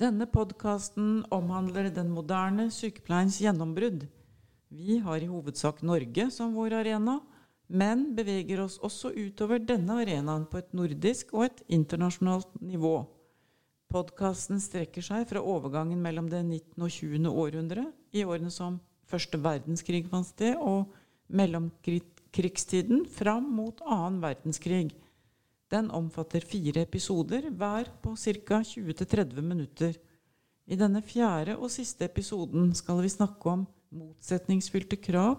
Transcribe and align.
Denne 0.00 0.24
podkasten 0.24 1.26
omhandler 1.28 1.90
den 1.92 2.08
moderne 2.14 2.70
sykepleiens 2.72 3.36
gjennombrudd. 3.42 4.06
Vi 4.72 4.96
har 5.04 5.20
i 5.20 5.28
hovedsak 5.28 5.82
Norge 5.84 6.24
som 6.32 6.54
vår 6.56 6.78
arena, 6.78 7.18
men 7.68 8.06
beveger 8.16 8.62
oss 8.64 8.78
også 8.80 9.10
utover 9.12 9.60
denne 9.60 9.98
arenaen 10.00 10.46
på 10.48 10.56
et 10.62 10.72
nordisk 10.72 11.34
og 11.36 11.50
et 11.50 11.60
internasjonalt 11.76 12.48
nivå. 12.64 12.94
Podkasten 13.92 14.62
strekker 14.62 15.04
seg 15.04 15.26
fra 15.28 15.42
overgangen 15.44 16.00
mellom 16.00 16.32
det 16.32 16.46
19. 16.46 16.80
og 16.80 16.88
20. 16.96 17.28
århundre, 17.28 17.84
i 18.16 18.24
årene 18.24 18.48
som 18.54 18.80
første 19.10 19.36
verdenskrig 19.36 20.06
fant 20.08 20.30
sted, 20.30 20.56
og 20.56 20.94
mellomkrigstiden 21.28 23.04
fram 23.20 23.52
mot 23.52 23.84
annen 23.84 24.22
verdenskrig. 24.24 24.94
Den 25.70 25.90
omfatter 25.94 26.42
fire 26.42 26.82
episoder, 26.82 27.50
hver 27.50 27.90
på 28.02 28.16
ca. 28.16 28.60
20-30 28.66 29.40
minutter. 29.40 29.94
I 30.66 30.76
denne 30.78 31.02
fjerde 31.02 31.56
og 31.58 31.70
siste 31.70 32.04
episoden 32.04 32.72
skal 32.74 33.02
vi 33.02 33.12
snakke 33.12 33.50
om 33.50 33.66
motsetningsfylte 33.90 34.98
krav 35.02 35.38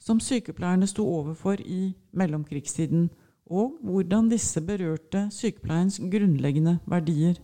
som 0.00 0.20
sykepleierne 0.20 0.88
sto 0.88 1.04
overfor 1.04 1.60
i 1.60 1.94
mellomkrigstiden, 2.16 3.10
og 3.50 3.78
hvordan 3.84 4.28
disse 4.30 4.60
berørte 4.60 5.26
sykepleiens 5.34 5.98
grunnleggende 6.12 6.78
verdier. 6.88 7.40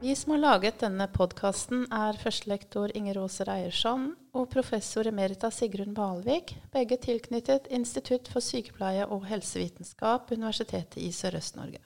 Vi 0.00 0.14
som 0.16 0.30
har 0.32 0.38
laget 0.40 0.78
denne 0.80 1.04
podkasten, 1.12 1.82
er 1.92 2.16
førstelektor 2.16 2.88
Inger 2.96 3.18
Aaser 3.20 3.50
Eiersson 3.52 4.06
og 4.32 4.46
professor 4.48 5.04
emerita 5.04 5.50
Sigrun 5.52 5.92
Balvik, 5.92 6.54
begge 6.72 6.96
tilknyttet 7.04 7.68
Institutt 7.68 8.30
for 8.32 8.40
sykepleie 8.40 9.04
og 9.04 9.28
helsevitenskap, 9.28 10.32
Universitetet 10.32 10.96
i 11.04 11.10
Sørøst-Norge. 11.12 11.84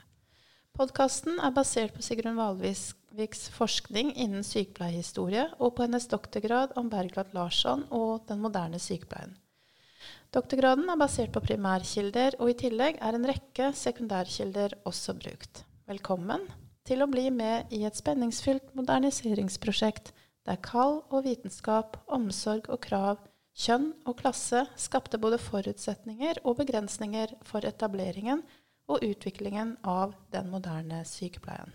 Podkasten 0.78 1.42
er 1.42 1.58
basert 1.58 1.98
på 1.98 2.06
Sigrun 2.06 2.38
Valviks 2.38 3.48
forskning 3.58 4.14
innen 4.14 4.46
sykepleiehistorie 4.46 5.48
og 5.58 5.74
på 5.74 5.88
hennes 5.88 6.06
doktorgrad 6.06 6.78
om 6.78 6.94
Bergljot 6.94 7.34
Larsson 7.34 7.82
og 7.90 8.28
den 8.30 8.46
moderne 8.46 8.78
sykepleien. 8.78 9.34
Doktorgraden 10.30 10.86
er 10.86 11.02
basert 11.02 11.34
på 11.34 11.42
primærkilder, 11.42 12.38
og 12.38 12.54
i 12.54 12.60
tillegg 12.62 13.02
er 13.02 13.18
en 13.18 13.26
rekke 13.26 13.72
sekundærkilder 13.74 14.84
også 14.86 15.18
brukt. 15.18 15.66
Velkommen 15.90 16.46
til 16.84 17.02
å 17.02 17.08
bli 17.10 17.30
med 17.32 17.72
i 17.72 17.84
et 17.88 17.96
spenningsfylt 17.96 18.74
moderniseringsprosjekt 18.76 20.12
der 20.44 20.60
kall 20.60 21.00
og 21.08 21.24
vitenskap, 21.24 21.96
omsorg 22.12 22.68
og 22.68 22.82
krav, 22.84 23.22
kjønn 23.56 23.92
og 24.04 24.18
klasse 24.20 24.66
skapte 24.80 25.20
både 25.20 25.38
forutsetninger 25.40 26.42
og 26.44 26.58
begrensninger 26.60 27.36
for 27.46 27.64
etableringen 27.64 28.44
og 28.90 29.04
utviklingen 29.06 29.76
av 29.88 30.12
den 30.34 30.50
moderne 30.52 31.00
sykepleien. 31.08 31.72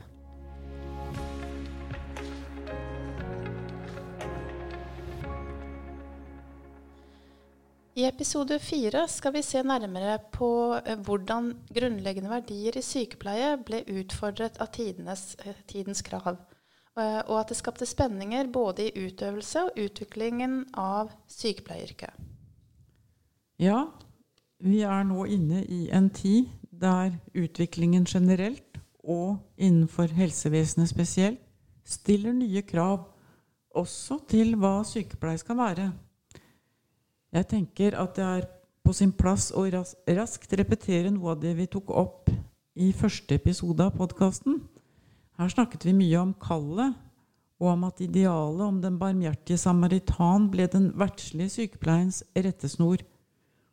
I 7.97 8.05
episode 8.05 8.59
fire 8.61 9.07
skal 9.09 9.33
vi 9.33 9.41
se 9.41 9.63
nærmere 9.65 10.19
på 10.31 10.77
eh, 10.77 10.97
hvordan 11.05 11.49
grunnleggende 11.73 12.29
verdier 12.29 12.77
i 12.77 12.83
sykepleie 12.85 13.55
ble 13.65 13.81
utfordret 13.89 14.59
av 14.61 14.69
tidenes, 14.75 15.33
eh, 15.41 15.57
tidens 15.67 16.03
krav, 16.05 16.37
eh, 16.99 17.21
og 17.25 17.39
at 17.39 17.49
det 17.49 17.57
skapte 17.57 17.87
spenninger 17.89 18.51
både 18.53 18.87
i 18.87 19.07
utøvelse 19.07 19.63
og 19.65 19.79
utviklingen 19.81 20.61
av 20.77 21.09
sykepleieryrket. 21.33 22.13
Ja, 23.59 23.87
vi 24.59 24.83
er 24.85 25.03
nå 25.09 25.25
inne 25.25 25.63
i 25.65 25.87
en 25.89 26.11
tid 26.13 26.51
der 26.69 27.17
utviklingen 27.33 28.05
generelt, 28.05 28.77
og 29.03 29.39
innenfor 29.57 30.13
helsevesenet 30.13 30.91
spesielt, 30.91 31.41
stiller 31.89 32.35
nye 32.37 32.61
krav 32.61 33.07
også 33.75 34.19
til 34.29 34.53
hva 34.61 34.83
sykepleie 34.85 35.41
skal 35.41 35.57
være. 35.57 35.87
Jeg 37.29 37.45
tenker 37.45 37.93
at 37.93 38.15
det 38.17 38.25
er 38.25 38.45
på 38.81 38.93
sin 38.95 39.11
plass 39.13 39.51
å 39.53 39.67
raskt 39.69 40.53
repetere 40.57 41.11
noe 41.13 41.35
av 41.35 41.43
det 41.43 41.51
vi 41.59 41.67
tok 41.69 41.91
opp 41.93 42.31
i 42.79 42.89
første 42.95 43.37
episode 43.37 43.85
av 43.85 43.93
podkasten. 43.99 44.57
Her 45.37 45.51
snakket 45.53 45.85
vi 45.85 45.93
mye 45.93 46.23
om 46.23 46.31
kallet, 46.41 46.95
og 47.59 47.67
om 47.75 47.85
at 47.85 48.01
idealet 48.01 48.65
om 48.65 48.79
den 48.81 48.97
barmhjertige 48.97 49.59
samaritan 49.61 50.47
ble 50.49 50.65
den 50.71 50.89
verdslige 50.97 51.53
sykepleiens 51.57 52.23
rettesnor. 52.33 53.03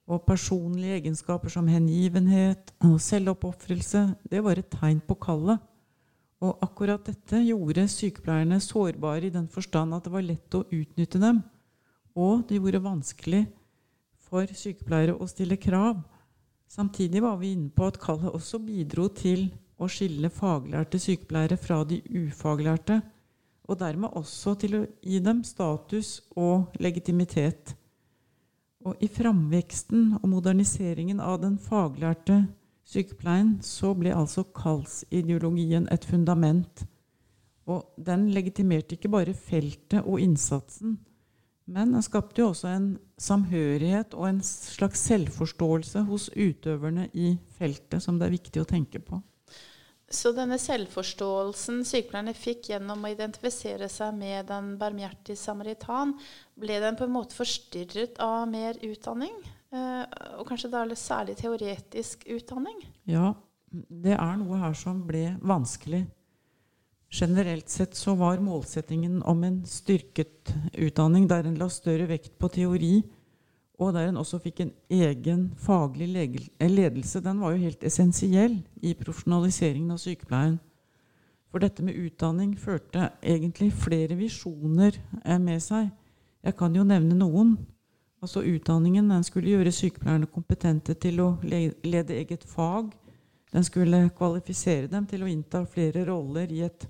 Og 0.06 0.27
personlige 0.27 1.00
egenskaper 1.00 1.50
som 1.50 1.71
hengivenhet 1.71 2.75
og 2.84 3.00
selvoppofrelse, 3.03 4.05
det 4.28 4.44
var 4.44 4.61
et 4.61 4.69
tegn 4.75 5.00
på 5.00 5.17
kallet. 5.23 5.62
Og 6.44 6.61
akkurat 6.62 7.09
dette 7.09 7.41
gjorde 7.47 7.88
sykepleierne 7.88 8.61
sårbare 8.61 9.31
i 9.31 9.34
den 9.34 9.49
forstand 9.49 9.97
at 9.97 10.05
det 10.05 10.12
var 10.12 10.27
lett 10.27 10.59
å 10.59 10.67
utnytte 10.69 11.23
dem 11.23 11.41
og 12.16 12.47
det 12.49 12.59
gjorde 12.59 12.82
vanskelig 12.84 13.44
for 14.27 14.49
sykepleiere 14.49 15.16
å 15.21 15.28
stille 15.31 15.59
krav. 15.60 16.00
Samtidig 16.66 17.22
var 17.22 17.37
vi 17.41 17.53
inne 17.54 17.71
på 17.71 17.87
at 17.87 18.00
kallet 18.03 18.34
også 18.34 18.59
bidro 18.65 19.06
til 19.15 19.50
å 19.77 19.88
skille 19.93 20.32
faglærte 20.32 20.99
sykepleiere 21.00 21.59
fra 21.60 21.82
de 21.84 22.00
ufaglærte, 22.09 23.00
og 23.66 23.81
dermed 23.81 24.15
også 24.16 24.55
til 24.62 24.78
å 24.78 24.84
gi 25.03 25.21
dem 25.21 25.43
status 25.44 26.21
og 26.38 26.75
legitimitet. 26.81 27.75
Og 28.87 29.03
i 29.03 29.09
framveksten 29.10 30.21
og 30.21 30.28
moderniseringen 30.31 31.21
av 31.21 31.41
den 31.43 31.59
faglærte 31.59 32.44
sykepleien 32.87 33.56
så 33.66 33.93
ble 33.99 34.15
altså 34.15 34.47
kallsideologien 34.56 35.88
et 35.93 36.06
fundament. 36.06 36.87
Og 37.66 37.82
den 37.99 38.28
legitimerte 38.31 38.94
ikke 38.94 39.10
bare 39.10 39.34
feltet 39.34 40.06
og 40.06 40.22
innsatsen, 40.22 40.94
men 41.66 41.94
den 41.97 42.04
skapte 42.04 42.43
jo 42.43 42.50
også 42.53 42.71
en 42.71 42.91
samhørighet 43.19 44.15
og 44.15 44.28
en 44.28 44.43
slags 44.47 45.03
selvforståelse 45.09 46.04
hos 46.06 46.28
utøverne 46.37 47.09
i 47.15 47.34
feltet 47.59 48.04
som 48.04 48.21
det 48.21 48.28
er 48.28 48.37
viktig 48.37 48.62
å 48.62 48.69
tenke 48.71 49.03
på. 49.03 49.19
Så 50.06 50.31
denne 50.31 50.55
selvforståelsen 50.62 51.81
sykepleierne 51.87 52.34
fikk 52.38 52.69
gjennom 52.71 53.03
å 53.03 53.10
identifisere 53.10 53.88
seg 53.91 54.15
med 54.15 54.47
den 54.47 54.76
barmhjertige 54.78 55.38
samaritan, 55.41 56.15
ble 56.55 56.78
den 56.84 56.99
på 56.99 57.09
en 57.09 57.15
måte 57.16 57.34
forstyrret 57.34 58.21
av 58.22 58.44
mer 58.50 58.78
utdanning? 58.87 59.34
Eh, 59.75 60.05
og 60.38 60.47
kanskje 60.47 60.71
da 60.71 60.84
særlig 60.94 61.34
teoretisk 61.41 62.22
utdanning? 62.31 62.78
Ja, 63.10 63.32
det 63.72 64.15
er 64.15 64.38
noe 64.38 64.60
her 64.62 64.78
som 64.78 65.03
ble 65.09 65.32
vanskelig. 65.43 66.05
Generelt 67.11 67.69
sett 67.69 67.94
så 67.94 68.15
var 68.15 68.43
målsettingen 68.43 69.22
om 69.22 69.44
en 69.44 69.61
styrket 69.67 70.55
utdanning 70.75 71.28
der 71.31 71.47
en 71.47 71.59
la 71.59 71.69
større 71.71 72.09
vekt 72.11 72.34
på 72.39 72.50
teori, 72.53 73.05
og 73.78 73.93
der 73.94 74.09
en 74.09 74.19
også 74.21 74.41
fikk 74.41 74.62
en 74.65 74.72
egen 74.91 75.50
faglig 75.61 76.09
ledelse, 76.61 77.21
den 77.21 77.41
var 77.41 77.53
jo 77.53 77.62
helt 77.67 77.84
essensiell 77.84 78.56
i 78.83 78.94
profesjonaliseringen 78.97 79.93
av 79.93 80.00
sykepleien. 80.00 80.56
For 81.53 81.62
dette 81.62 81.84
med 81.84 81.97
utdanning 81.97 82.56
førte 82.59 83.11
egentlig 83.23 83.71
flere 83.73 84.17
visjoner 84.19 84.97
eh, 85.25 85.38
med 85.38 85.62
seg. 85.62 85.93
Jeg 86.44 86.56
kan 86.59 86.75
jo 86.77 86.84
nevne 86.84 87.17
noen. 87.17 87.55
Altså 88.21 88.43
Utdanningen 88.44 89.09
den 89.12 89.25
skulle 89.25 89.53
gjøre 89.53 89.73
sykepleierne 89.73 90.28
kompetente 90.33 90.97
til 90.99 91.21
å 91.23 91.28
lede 91.44 92.17
eget 92.17 92.44
fag. 92.49 92.91
Den 93.52 93.64
skulle 93.64 94.08
kvalifisere 94.16 94.90
dem 94.90 95.06
til 95.08 95.22
å 95.22 95.30
innta 95.30 95.62
flere 95.70 96.04
roller 96.08 96.50
i 96.52 96.64
et 96.66 96.86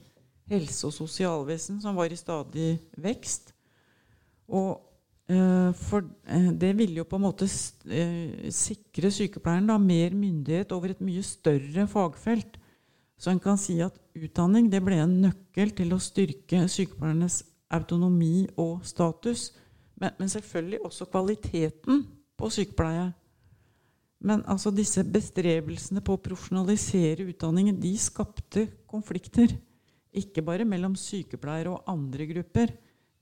helse- 0.51 0.87
og 0.89 0.95
sosialvesen 0.95 1.81
som 1.83 1.97
var 1.99 2.13
i 2.13 2.19
stadig 2.19 2.77
vekst. 3.03 3.53
Og 4.49 4.79
eh, 5.29 5.73
for 5.77 6.07
eh, 6.27 6.53
det 6.55 6.73
ville 6.79 7.03
jo 7.03 7.09
på 7.09 7.19
en 7.19 7.27
måte 7.27 7.49
eh, 7.91 8.49
sikre 8.55 9.11
sykepleieren 9.11 9.69
da, 9.73 9.79
mer 9.79 10.15
myndighet 10.15 10.73
over 10.73 10.95
et 10.95 11.03
mye 11.05 11.25
større 11.27 11.87
fagfelt. 11.91 12.59
Så 13.19 13.33
en 13.33 13.41
kan 13.41 13.59
si 13.61 13.79
at 13.81 13.97
utdanning 14.17 14.71
det 14.73 14.83
ble 14.85 14.99
en 15.01 15.21
nøkkel 15.25 15.73
til 15.77 15.95
å 15.97 16.03
styrke 16.03 16.67
sykepleiernes 16.69 17.43
autonomi 17.73 18.47
og 18.61 18.85
status. 18.87 19.51
Men, 19.97 20.13
men 20.19 20.29
selvfølgelig 20.29 20.83
også 20.85 21.09
kvaliteten 21.11 22.05
på 22.37 22.51
sykepleie. 22.53 23.09
Men 24.25 24.43
altså 24.49 24.73
disse 24.73 25.05
bestrebelsene 25.05 26.01
på 26.05 26.17
å 26.17 26.23
profesjonalisere 26.23 27.27
utdanningen 27.31 27.77
de 27.81 27.93
skapte 28.01 28.65
konflikter. 28.89 29.53
Ikke 30.17 30.45
bare 30.45 30.65
mellom 30.69 30.95
sykepleiere 30.97 31.75
og 31.75 31.91
andre 31.93 32.29
grupper, 32.31 32.73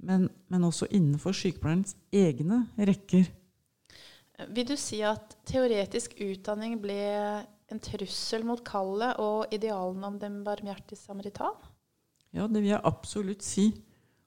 men, 0.04 0.28
men 0.52 0.66
også 0.66 0.86
innenfor 0.94 1.34
sykepleierens 1.34 1.96
egne 2.14 2.64
rekker. 2.78 3.26
Vil 4.54 4.66
du 4.66 4.74
si 4.78 5.00
at 5.06 5.36
teoretisk 5.46 6.16
utdanning 6.22 6.76
ble 6.82 6.98
en 7.70 7.82
trussel 7.82 8.44
mot 8.46 8.60
kallet 8.66 9.18
og 9.22 9.52
idealene 9.54 10.10
om 10.10 10.18
den 10.20 10.40
barmhjertige 10.46 10.98
samaritan? 10.98 11.54
Ja, 12.34 12.48
det 12.50 12.62
vil 12.62 12.72
jeg 12.72 12.86
absolutt 12.86 13.46
si. 13.46 13.68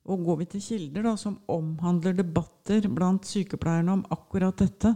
Og 0.07 0.23
går 0.23 0.37
vi 0.39 0.45
til 0.53 0.63
kilder 0.63 1.03
da, 1.09 1.17
som 1.19 1.35
omhandler 1.51 2.15
debatter 2.15 2.87
blant 2.87 3.27
sykepleierne 3.27 3.97
om 3.97 4.05
akkurat 4.15 4.55
dette, 4.63 4.93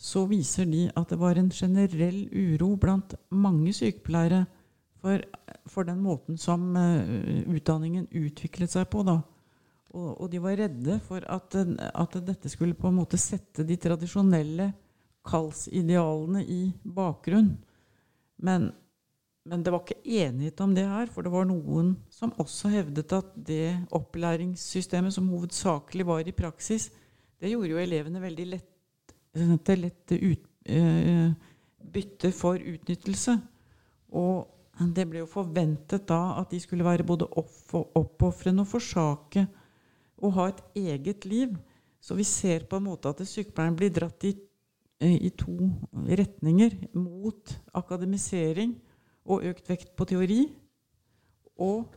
så 0.00 0.22
viser 0.30 0.64
de 0.70 0.86
at 0.96 1.10
det 1.12 1.18
var 1.20 1.36
en 1.36 1.50
generell 1.52 2.22
uro 2.32 2.72
blant 2.80 3.12
mange 3.28 3.74
sykepleiere 3.76 4.46
for, 5.00 5.20
for 5.68 5.84
den 5.88 6.00
måten 6.00 6.38
som 6.40 6.70
uh, 6.72 7.44
utdanningen 7.52 8.06
utviklet 8.08 8.72
seg 8.72 8.88
på. 8.92 9.04
da. 9.04 9.18
Og, 9.90 10.08
og, 10.14 10.26
de 10.32 10.40
var 10.40 10.56
redde 10.56 11.00
for 11.04 11.24
at, 11.28 11.56
at, 11.90 12.16
dette 12.24 12.48
skulle 12.52 12.78
på 12.78 12.88
en 12.88 13.00
måte 13.00 13.20
sette 13.20 13.66
de 13.66 13.76
tradisjonelle 13.80 14.70
kallsidealene 15.26 16.46
i 16.48 16.60
bakgrunn. 16.80 17.52
Men, 18.40 18.70
men, 19.44 19.64
det 19.66 19.74
var 19.74 19.84
ikke 19.84 20.00
enighet 20.00 20.64
om 20.64 20.72
det 20.76 20.86
her, 20.88 21.12
for 21.12 21.26
det 21.26 21.34
var 21.34 21.48
noen 21.50 21.92
som 22.08 22.32
også 22.40 22.72
hevdet 22.72 23.18
at 23.18 23.34
det 23.36 23.74
opplæringssystemet 23.96 25.12
som 25.12 25.28
hovedsakelig 25.28 26.08
var 26.08 26.24
i 26.24 26.36
praksis, 26.36 26.88
det 27.40 27.52
gjorde 27.52 27.74
jo 27.74 27.82
elevene 27.84 28.22
veldig 28.22 28.52
lett 28.54 28.64
til 28.64 28.79
lett 29.34 30.12
ut, 30.12 30.46
uh, 30.70 31.32
bytte 31.92 32.32
for 32.32 32.58
utnyttelse. 32.58 33.36
Og 34.10 34.48
det 34.94 35.06
ble 35.10 35.22
jo 35.22 35.28
forventet 35.28 36.06
da 36.08 36.40
at 36.40 36.50
de 36.50 36.60
skulle 36.60 36.86
være 36.86 37.06
både 37.06 37.28
oppofrende 37.98 38.64
og 38.64 38.70
forsake 38.70 39.44
og 40.20 40.32
ha 40.36 40.48
et 40.50 40.62
eget 40.76 41.26
liv. 41.28 41.56
Så 42.00 42.16
vi 42.16 42.24
ser 42.24 42.64
på 42.68 42.78
en 42.80 42.86
måte 42.88 43.10
at 43.10 43.20
sykepleieren 43.28 43.76
blir 43.76 43.92
dratt 43.92 44.24
i, 44.24 44.34
eh, 45.00 45.18
i 45.26 45.30
to 45.30 45.52
retninger. 45.92 46.88
Mot 46.94 47.60
akademisering 47.74 48.74
og 49.24 49.44
økt 49.44 49.68
vekt 49.68 49.96
på 49.96 50.04
teori. 50.08 50.48
Og 51.58 51.92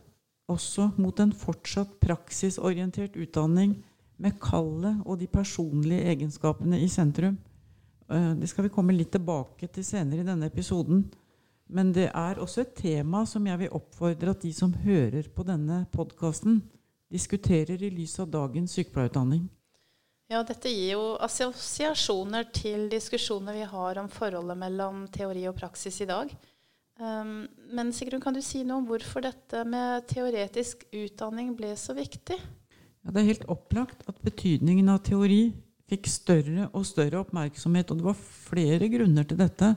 også 0.48 0.90
mot 0.98 1.20
en 1.20 1.32
fortsatt 1.32 2.00
praksisorientert 2.00 3.16
utdanning 3.16 3.78
med 4.22 4.38
kallet 4.42 5.02
og 5.04 5.18
de 5.20 5.28
personlige 5.30 6.06
egenskapene 6.12 6.78
i 6.82 6.88
sentrum. 6.88 7.36
Eh, 8.10 8.32
det 8.38 8.48
skal 8.50 8.68
vi 8.68 8.72
komme 8.74 8.94
litt 8.94 9.12
tilbake 9.14 9.68
til 9.72 9.86
senere 9.86 10.22
i 10.22 10.28
denne 10.28 10.50
episoden. 10.50 11.04
Men 11.66 11.92
det 11.96 12.10
er 12.12 12.38
også 12.40 12.62
et 12.62 12.74
tema 12.76 13.24
som 13.26 13.46
jeg 13.48 13.62
vil 13.64 13.76
oppfordre 13.76 14.34
at 14.34 14.44
de 14.44 14.52
som 14.52 14.74
hører 14.84 15.30
på 15.32 15.46
denne 15.48 15.84
podkasten, 15.94 16.60
diskuterer 17.14 17.80
i 17.82 17.92
lys 17.94 18.18
av 18.20 18.30
dagens 18.32 18.74
sykepleierutdanning. 18.74 19.46
Ja, 20.32 20.40
dette 20.42 20.70
gir 20.72 20.96
jo 20.96 21.04
assosiasjoner 21.22 22.48
til 22.54 22.88
diskusjoner 22.92 23.56
vi 23.58 23.66
har 23.68 24.00
om 24.00 24.08
forholdet 24.10 24.56
mellom 24.58 25.04
teori 25.12 25.44
og 25.50 25.56
praksis 25.58 26.00
i 26.00 26.08
dag. 26.08 26.32
Um, 26.98 27.44
men 27.74 27.92
Sigrun, 27.92 28.22
kan 28.22 28.36
du 28.36 28.40
si 28.42 28.62
noe 28.64 28.80
om 28.80 28.88
hvorfor 28.88 29.24
dette 29.24 29.64
med 29.68 30.06
teoretisk 30.10 30.86
utdanning 30.94 31.52
ble 31.58 31.74
så 31.78 31.96
viktig? 31.96 32.38
Ja, 33.04 33.12
det 33.12 33.20
er 33.20 33.30
helt 33.32 33.48
opplagt 33.52 34.06
at 34.08 34.22
betydningen 34.24 34.88
av 34.88 35.02
teori 35.04 35.52
fikk 35.90 36.08
større 36.08 36.70
og 36.72 36.86
større 36.88 37.20
oppmerksomhet. 37.20 37.90
Og 37.92 38.00
det 38.00 38.06
var 38.06 38.22
flere 38.48 38.88
grunner 38.92 39.26
til 39.28 39.40
dette. 39.40 39.74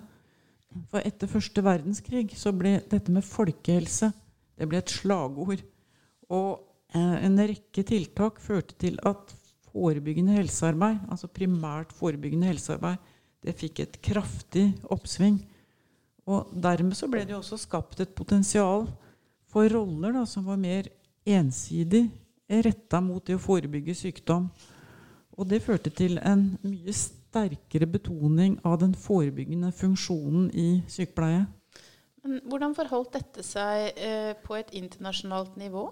For 0.91 1.03
etter 1.03 1.29
første 1.31 1.63
verdenskrig 1.63 2.31
så 2.39 2.53
ble 2.55 2.77
dette 2.91 3.11
med 3.11 3.25
folkehelse 3.27 4.13
det 4.57 4.67
ble 4.69 4.79
et 4.81 4.93
slagord. 4.93 5.61
Og 6.33 6.49
eh, 6.95 7.17
en 7.27 7.37
rekke 7.39 7.83
tiltak 7.87 8.41
førte 8.43 8.77
til 8.81 8.97
at 9.05 9.33
forebyggende 9.69 10.33
helsearbeid, 10.39 11.03
altså 11.11 11.29
primært 11.29 11.93
forebyggende 11.93 12.49
helsearbeid, 12.49 12.97
det 13.45 13.53
fikk 13.59 13.83
et 13.83 13.99
kraftig 14.03 14.71
oppsving. 14.89 15.37
Og 16.27 16.49
dermed 16.51 16.97
så 16.97 17.07
ble 17.11 17.21
det 17.27 17.37
også 17.37 17.59
skapt 17.61 18.01
et 18.03 18.15
potensial 18.17 18.87
for 19.47 19.69
roller 19.71 20.15
da, 20.17 20.25
som 20.27 20.47
var 20.47 20.57
mer 20.59 20.89
ensidig 21.27 22.07
retta 22.49 23.01
mot 23.03 23.23
det 23.27 23.37
å 23.37 23.41
forebygge 23.43 23.95
sykdom. 23.95 24.49
Og 25.37 25.49
det 25.49 25.61
førte 25.61 25.91
til 25.93 26.17
en 26.25 26.49
mye 26.63 26.93
sterkere 26.95 27.87
betoning 27.89 28.57
av 28.65 28.79
den 28.81 28.95
forebyggende 28.97 29.71
funksjonen 29.75 30.49
i 30.53 30.81
sykepleie. 30.89 31.45
Men 32.23 32.41
hvordan 32.49 32.73
forholdt 32.75 33.13
dette 33.19 33.45
seg 33.45 33.93
eh, 33.95 34.33
på 34.43 34.57
et 34.57 34.73
internasjonalt 34.75 35.55
nivå? 35.59 35.85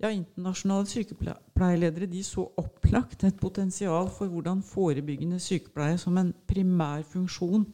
Ja, 0.00 0.08
Internasjonale 0.08 0.88
sykepleierledere 0.88 2.08
de 2.08 2.22
så 2.24 2.46
opplagt 2.58 3.24
et 3.28 3.36
potensial 3.40 4.08
for 4.08 4.32
hvordan 4.32 4.62
forebyggende 4.64 5.38
sykepleie 5.40 5.98
som 6.00 6.16
en 6.16 6.32
primær 6.48 7.04
funksjon 7.04 7.66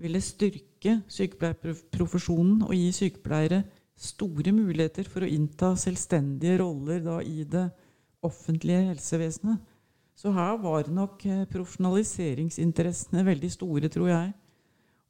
ville 0.00 0.20
styrke 0.24 1.00
sykepleierprofesjonen 1.12 2.62
og 2.64 2.72
gi 2.76 2.88
sykepleiere 2.96 3.62
store 3.96 4.52
muligheter 4.52 5.08
for 5.08 5.24
å 5.24 5.30
innta 5.30 5.72
selvstendige 5.80 6.60
roller 6.60 7.00
da, 7.04 7.20
i 7.24 7.44
det 7.48 7.68
offentlige 8.26 8.90
helsevesenet. 8.90 9.62
Så 10.16 10.32
her 10.32 10.56
var 10.62 10.88
nok 10.88 11.24
eh, 11.28 11.44
profesjonaliseringsinteressene 11.52 13.24
veldig 13.26 13.50
store, 13.52 13.90
tror 13.92 14.10
jeg. 14.10 14.32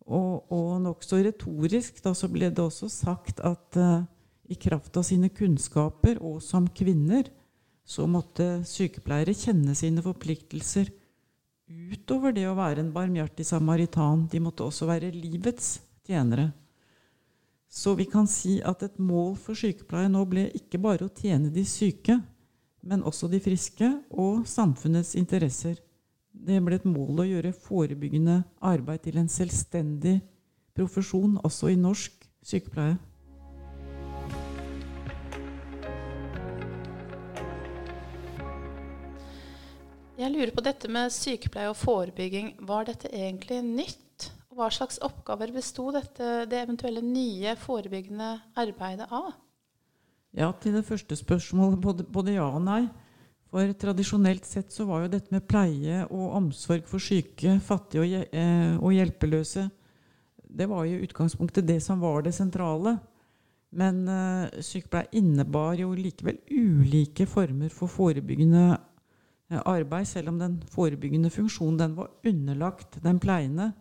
Og, 0.06 0.46
og 0.54 0.70
nokså 0.82 1.20
retorisk 1.26 1.98
da, 2.02 2.12
så 2.14 2.30
ble 2.30 2.50
det 2.50 2.62
også 2.62 2.88
sagt 2.90 3.42
at 3.46 3.78
uh, 3.78 4.04
i 4.46 4.54
kraft 4.58 4.94
av 4.98 5.06
sine 5.06 5.30
kunnskaper 5.34 6.20
og 6.22 6.38
som 6.44 6.68
kvinner 6.70 7.26
så 7.86 8.06
måtte 8.10 8.62
sykepleiere 8.66 9.34
kjenne 9.34 9.74
sine 9.78 10.02
forpliktelser 10.02 10.92
utover 11.66 12.34
det 12.34 12.46
å 12.46 12.54
være 12.58 12.82
en 12.82 12.92
barmhjertig 12.94 13.46
samaritan. 13.46 14.26
De 14.30 14.42
måtte 14.42 14.66
også 14.66 14.86
være 14.90 15.10
livets 15.14 15.76
tjenere. 16.06 16.52
Så 17.68 17.94
vi 17.98 18.06
kan 18.08 18.28
si 18.30 18.60
at 18.64 18.82
et 18.86 18.98
mål 18.98 19.34
for 19.40 19.58
sykepleie 19.58 20.08
nå 20.10 20.22
ble 20.30 20.46
ikke 20.56 20.80
bare 20.82 21.06
å 21.06 21.12
tjene 21.12 21.50
de 21.52 21.64
syke, 21.66 22.20
men 22.86 23.02
også 23.02 23.28
de 23.28 23.40
friske 23.42 23.88
og 24.10 24.46
samfunnets 24.48 25.16
interesser. 25.18 25.80
Det 26.30 26.60
ble 26.62 26.78
et 26.78 26.86
mål 26.86 27.24
å 27.24 27.26
gjøre 27.26 27.56
forebyggende 27.56 28.42
arbeid 28.64 29.02
til 29.08 29.18
en 29.18 29.30
selvstendig 29.32 30.20
profesjon 30.76 31.38
også 31.44 31.72
i 31.72 31.78
norsk 31.80 32.26
sykepleie. 32.46 32.96
Jeg 40.16 40.32
lurer 40.32 40.52
på 40.54 40.62
dette 40.64 40.88
med 40.88 41.12
sykepleie 41.12 41.68
og 41.68 41.76
forebygging. 41.76 42.54
Var 42.64 42.86
dette 42.88 43.10
egentlig 43.12 43.58
nytt? 43.66 44.05
Hva 44.56 44.70
slags 44.72 44.96
oppgaver 45.04 45.50
besto 45.52 45.90
det 45.92 46.56
eventuelle 46.56 47.02
nye 47.04 47.52
forebyggende 47.60 48.30
arbeidet 48.56 49.10
av? 49.12 49.34
Ja, 50.36 50.52
Til 50.52 50.78
det 50.78 50.86
første 50.88 51.16
spørsmålet 51.16 51.80
både, 51.80 52.04
både, 52.04 52.36
ja 52.36 52.46
og 52.48 52.62
nei. 52.64 52.86
For 53.52 53.72
tradisjonelt 53.78 54.48
sett 54.48 54.72
så 54.72 54.84
var 54.88 55.04
jo 55.04 55.12
dette 55.12 55.32
med 55.32 55.44
pleie 55.48 56.02
og 56.08 56.38
omsorg 56.40 56.88
for 56.88 57.00
syke, 57.00 57.58
fattige 57.64 58.02
og, 58.02 58.32
eh, 58.32 58.74
og 58.80 58.92
hjelpeløse 58.96 59.68
Det 60.56 60.66
var 60.68 60.84
jo 60.84 60.96
i 60.96 61.04
utgangspunktet 61.04 61.66
det 61.66 61.82
som 61.82 62.00
var 62.00 62.22
det 62.24 62.34
sentrale. 62.34 62.96
Men 63.76 64.06
uh, 64.08 64.60
sykepleie 64.62 65.10
innebar 65.12 65.74
jo 65.76 65.90
likevel 65.92 66.38
ulike 66.48 67.26
former 67.28 67.68
for 67.68 67.90
forebyggende 67.92 68.62
uh, 68.72 69.60
arbeid, 69.66 70.06
selv 70.06 70.30
om 70.32 70.38
den 70.38 70.62
forebyggende 70.72 71.30
funksjonen 71.34 71.80
den 71.82 71.96
var 71.98 72.14
underlagt 72.24 73.02
den 73.04 73.18
pleiende. 73.20 73.72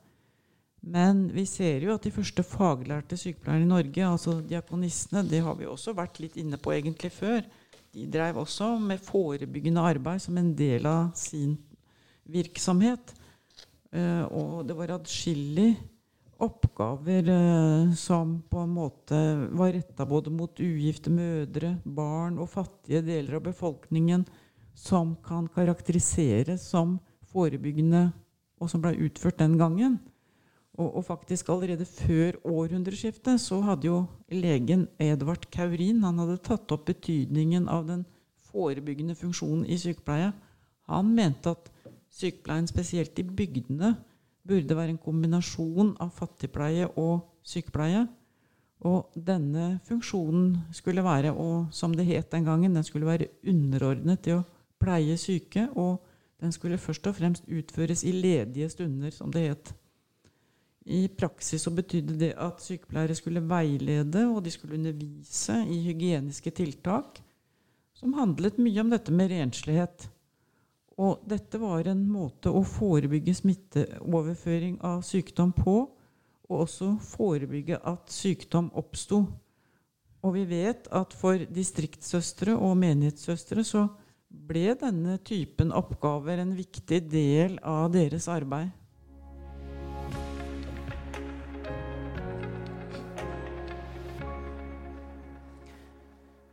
Men 0.86 1.24
vi 1.34 1.48
ser 1.50 1.82
jo 1.82 1.96
at 1.96 2.04
de 2.06 2.14
første 2.14 2.44
faglærte 2.46 3.18
sykepleierne 3.18 3.66
i 3.66 3.70
Norge, 3.72 4.06
altså 4.06 4.38
diakonistene, 4.46 5.24
det 5.26 5.42
har 5.42 5.58
vi 5.58 5.66
også 5.66 5.96
vært 5.98 6.20
litt 6.22 6.38
inne 6.38 6.60
på 6.62 6.76
egentlig 6.76 7.10
før. 7.16 7.42
De 7.96 8.06
drev 8.12 8.38
også 8.44 8.76
med 8.84 9.02
forebyggende 9.02 9.82
arbeid 9.82 10.22
som 10.22 10.38
en 10.38 10.52
del 10.58 10.86
av 10.86 11.10
sin 11.18 11.56
virksomhet. 12.30 13.16
Uh, 13.96 14.26
og 14.30 14.56
det 14.68 14.78
var 14.78 14.94
adskillig 14.98 15.72
oppgaver 16.44 17.30
uh, 17.32 17.94
som 17.98 18.38
på 18.52 18.62
en 18.62 18.74
måte 18.76 19.20
var 19.56 19.72
retta 19.74 20.06
både 20.06 20.34
mot 20.36 20.60
ugifte 20.60 21.14
mødre, 21.14 21.78
barn 21.86 22.38
og 22.38 22.52
fattige 22.52 23.02
deler 23.08 23.40
av 23.40 23.48
befolkningen, 23.48 24.26
som 24.76 25.16
kan 25.26 25.48
karakteriseres 25.50 26.68
som 26.76 27.00
forebyggende, 27.32 28.10
og 28.62 28.70
som 28.70 28.84
ble 28.84 28.94
utført 29.08 29.40
den 29.40 29.56
gangen. 29.58 29.98
Og, 30.76 30.90
og, 30.90 31.06
faktisk 31.08 31.50
allerede 31.50 31.86
før 31.88 32.36
århundreskiftet 32.44 33.40
så 33.40 33.62
hadde 33.64 33.88
jo 33.88 34.02
legen 34.32 34.88
Edvard 35.00 35.46
Kaurin 35.52 36.04
han 36.04 36.20
hadde 36.20 36.42
tatt 36.44 36.72
opp 36.76 36.90
betydningen 36.90 37.70
av 37.72 37.86
den 37.88 38.04
forebyggende 38.50 39.16
funksjonen 39.16 39.64
i 39.72 39.78
sykepleie. 39.80 40.34
Han 40.92 41.14
mente 41.16 41.54
at 41.56 41.72
sykepleien, 42.12 42.68
spesielt 42.68 43.20
i 43.20 43.24
bygdene, 43.24 43.96
burde 44.46 44.78
være 44.78 44.94
en 44.94 45.02
kombinasjon 45.02 45.96
av 46.04 46.12
fattigpleie 46.16 46.90
og 47.00 47.24
sykepleie. 47.48 48.06
Og 48.86 49.16
denne 49.16 49.80
funksjonen 49.88 50.52
skulle 50.76 51.04
være, 51.04 51.32
og 51.32 51.72
som 51.74 51.96
det 51.96 52.06
het 52.10 52.30
den 52.32 52.46
gangen, 52.46 52.76
den 52.76 52.84
skulle 52.84 53.08
være 53.08 53.32
underordnet 53.48 54.22
til 54.28 54.42
å 54.42 54.46
pleie 54.82 55.16
syke, 55.18 55.70
og 55.74 56.04
den 56.44 56.52
skulle 56.52 56.78
først 56.78 57.08
og 57.08 57.16
fremst 57.18 57.48
utføres 57.48 58.04
i 58.04 58.12
ledige 58.12 58.70
stunder, 58.70 59.10
som 59.16 59.32
det 59.34 59.48
het. 59.48 59.74
I 60.86 61.08
praksis 61.08 61.64
så 61.66 61.72
betydde 61.74 62.18
det 62.20 62.34
at 62.38 62.62
sykepleiere 62.62 63.16
skulle 63.18 63.42
veilede 63.42 64.28
og 64.30 64.44
de 64.46 64.52
skulle 64.54 64.78
undervise 64.78 65.58
i 65.66 65.80
hygieniske 65.88 66.52
tiltak 66.54 67.22
som 67.96 68.14
handlet 68.14 68.60
mye 68.62 68.84
om 68.84 68.92
dette 68.94 69.14
med 69.16 69.32
renslighet. 69.32 70.06
Og 71.02 71.24
dette 71.28 71.60
var 71.60 71.88
en 71.90 72.06
måte 72.08 72.52
å 72.54 72.62
forebygge 72.68 73.34
smitteoverføring 73.36 74.78
av 74.86 75.02
sykdom 75.08 75.52
på, 75.56 75.76
og 76.46 76.62
også 76.68 76.94
forebygge 77.02 77.80
at 77.82 78.14
sykdom 78.14 78.70
oppsto. 78.78 79.24
Og 80.22 80.38
vi 80.38 80.46
vet 80.50 80.88
at 80.94 81.14
for 81.18 81.42
distriktssøstre 81.52 82.56
og 82.56 82.78
menighetssøstre 82.80 83.66
så 83.66 83.88
ble 84.30 84.76
denne 84.80 85.18
typen 85.26 85.74
oppgaver 85.76 86.44
en 86.44 86.54
viktig 86.58 87.02
del 87.10 87.58
av 87.64 87.90
deres 87.96 88.30
arbeid. 88.32 88.70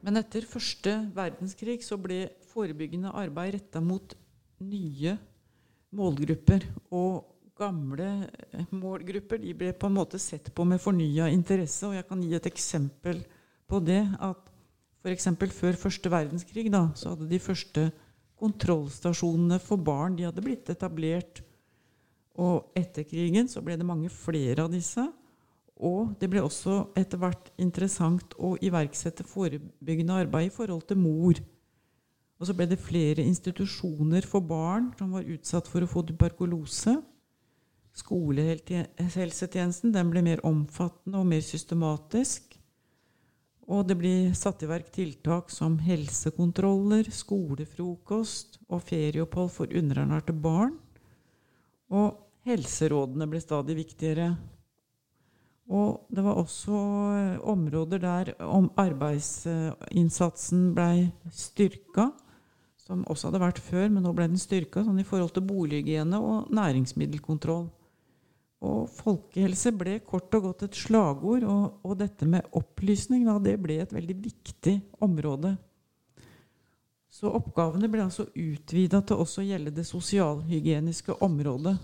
Men 0.03 0.19
etter 0.19 0.47
første 0.49 0.95
verdenskrig 1.15 1.79
så 1.87 1.99
ble 2.01 2.25
forebyggende 2.51 3.13
arbeid 3.15 3.55
retta 3.57 3.83
mot 3.83 4.17
nye 4.63 5.15
målgrupper. 5.95 6.67
Og 6.91 7.29
gamle 7.59 8.09
målgrupper 8.75 9.39
de 9.43 9.55
ble 9.55 9.71
på 9.77 9.91
en 9.91 9.99
måte 10.01 10.19
sett 10.23 10.51
på 10.55 10.67
med 10.67 10.83
fornya 10.83 11.29
interesse. 11.31 11.87
Og 11.87 11.95
jeg 11.99 12.09
kan 12.09 12.25
gi 12.25 12.35
et 12.39 12.51
eksempel 12.51 13.23
på 13.71 13.83
det. 13.85 14.03
at 14.19 14.51
F.eks. 15.03 15.29
før 15.51 15.79
første 15.79 16.11
verdenskrig 16.11 16.69
da, 16.71 16.89
så 16.95 17.15
hadde 17.15 17.31
de 17.31 17.39
første 17.43 17.89
kontrollstasjonene 18.43 19.59
for 19.63 19.79
barn 19.79 20.19
de 20.19 20.27
hadde 20.27 20.43
blitt 20.45 20.71
etablert. 20.71 21.43
Og 22.43 22.71
etter 22.79 23.07
krigen 23.07 23.51
så 23.51 23.63
ble 23.63 23.77
det 23.79 23.87
mange 23.87 24.11
flere 24.11 24.67
av 24.67 24.73
disse. 24.73 25.05
Og 25.83 26.13
det 26.21 26.29
ble 26.31 26.43
også 26.47 26.95
etter 26.99 27.19
hvert 27.19 27.51
interessant 27.61 28.37
å 28.39 28.55
iverksette 28.63 29.27
forebyggende 29.27 30.21
arbeid 30.23 30.47
i 30.47 30.55
forhold 30.55 30.85
til 30.87 31.01
mor. 31.03 31.41
Og 32.39 32.47
så 32.47 32.55
ble 32.59 32.67
det 32.71 32.79
flere 32.83 33.23
institusjoner 33.27 34.27
for 34.27 34.43
barn 34.47 34.93
som 34.99 35.13
var 35.15 35.27
utsatt 35.27 35.67
for 35.71 35.83
å 35.83 35.91
få 35.91 36.05
tuberkulose. 36.07 36.95
Skolehelsetjenesten 37.99 39.93
ble 40.11 40.23
mer 40.25 40.41
omfattende 40.47 41.19
og 41.19 41.29
mer 41.35 41.43
systematisk. 41.45 42.57
Og 43.71 43.87
det 43.87 43.97
blir 43.99 44.33
satt 44.35 44.63
i 44.65 44.71
verk 44.71 44.89
tiltak 44.95 45.51
som 45.55 45.79
helsekontroller, 45.83 47.07
skolefrokost 47.15 48.59
og 48.69 48.83
ferieopphold 48.89 49.51
for 49.55 49.67
underernærte 49.71 50.35
barn. 50.35 50.75
Og 51.93 52.19
helserådene 52.49 53.29
ble 53.31 53.41
stadig 53.43 53.77
viktigere. 53.79 54.33
Og 55.71 56.07
det 56.11 56.25
var 56.25 56.35
også 56.41 56.73
eh, 57.17 57.49
områder 57.49 57.99
der 58.03 58.33
arbeidsinnsatsen 58.41 60.75
blei 60.75 61.13
styrka, 61.31 62.11
som 62.83 63.05
også 63.07 63.29
hadde 63.31 63.41
vært 63.45 63.61
før, 63.63 63.89
men 63.93 64.03
nå 64.03 64.13
ble 64.17 64.27
den 64.33 64.41
styrka 64.41 64.83
sånn 64.83 64.99
i 64.99 65.07
forhold 65.07 65.31
til 65.37 65.47
bolighygiene 65.47 66.19
og 66.19 66.51
næringsmiddelkontroll. 66.55 67.69
Og 68.63 68.91
folkehelse 68.95 69.73
ble 69.75 69.97
kort 70.07 70.35
og 70.39 70.43
godt 70.49 70.63
et 70.67 70.77
slagord, 70.79 71.43
og, 71.47 71.79
og 71.87 71.99
dette 71.99 72.27
med 72.31 72.47
opplysning 72.59 73.27
da, 73.27 73.39
det 73.43 73.57
ble 73.63 73.75
et 73.83 73.95
veldig 73.95 74.17
viktig 74.23 74.75
område. 75.03 75.57
Så 77.13 77.31
oppgavene 77.31 77.91
ble 77.93 78.03
altså 78.07 78.25
utvida 78.31 79.03
til 79.05 79.17
også 79.23 79.43
å 79.43 79.47
gjelde 79.47 79.75
det 79.77 79.87
sosialhygieniske 79.87 81.13
området. 81.23 81.77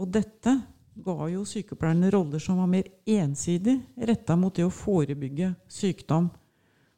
Og 0.00 0.06
dette 0.14 0.52
ga 0.94 1.28
jo 1.30 1.44
sykepleierne 1.46 2.10
roller 2.12 2.42
som 2.42 2.60
var 2.60 2.68
mer 2.70 2.88
ensidig 3.06 3.78
retta 3.96 4.36
mot 4.36 4.54
det 4.56 4.66
å 4.66 4.74
forebygge 4.74 5.54
sykdom. 5.70 6.28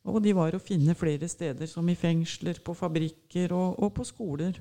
Og 0.09 0.19
de 0.25 0.33
var 0.35 0.57
å 0.57 0.63
finne 0.63 0.97
flere 0.99 1.29
steder, 1.31 1.69
som 1.71 1.87
i 1.89 1.95
fengsler, 1.95 2.59
på 2.65 2.75
fabrikker 2.75 3.55
og, 3.55 3.79
og 3.79 3.93
på 3.95 4.07
skoler. 4.09 4.59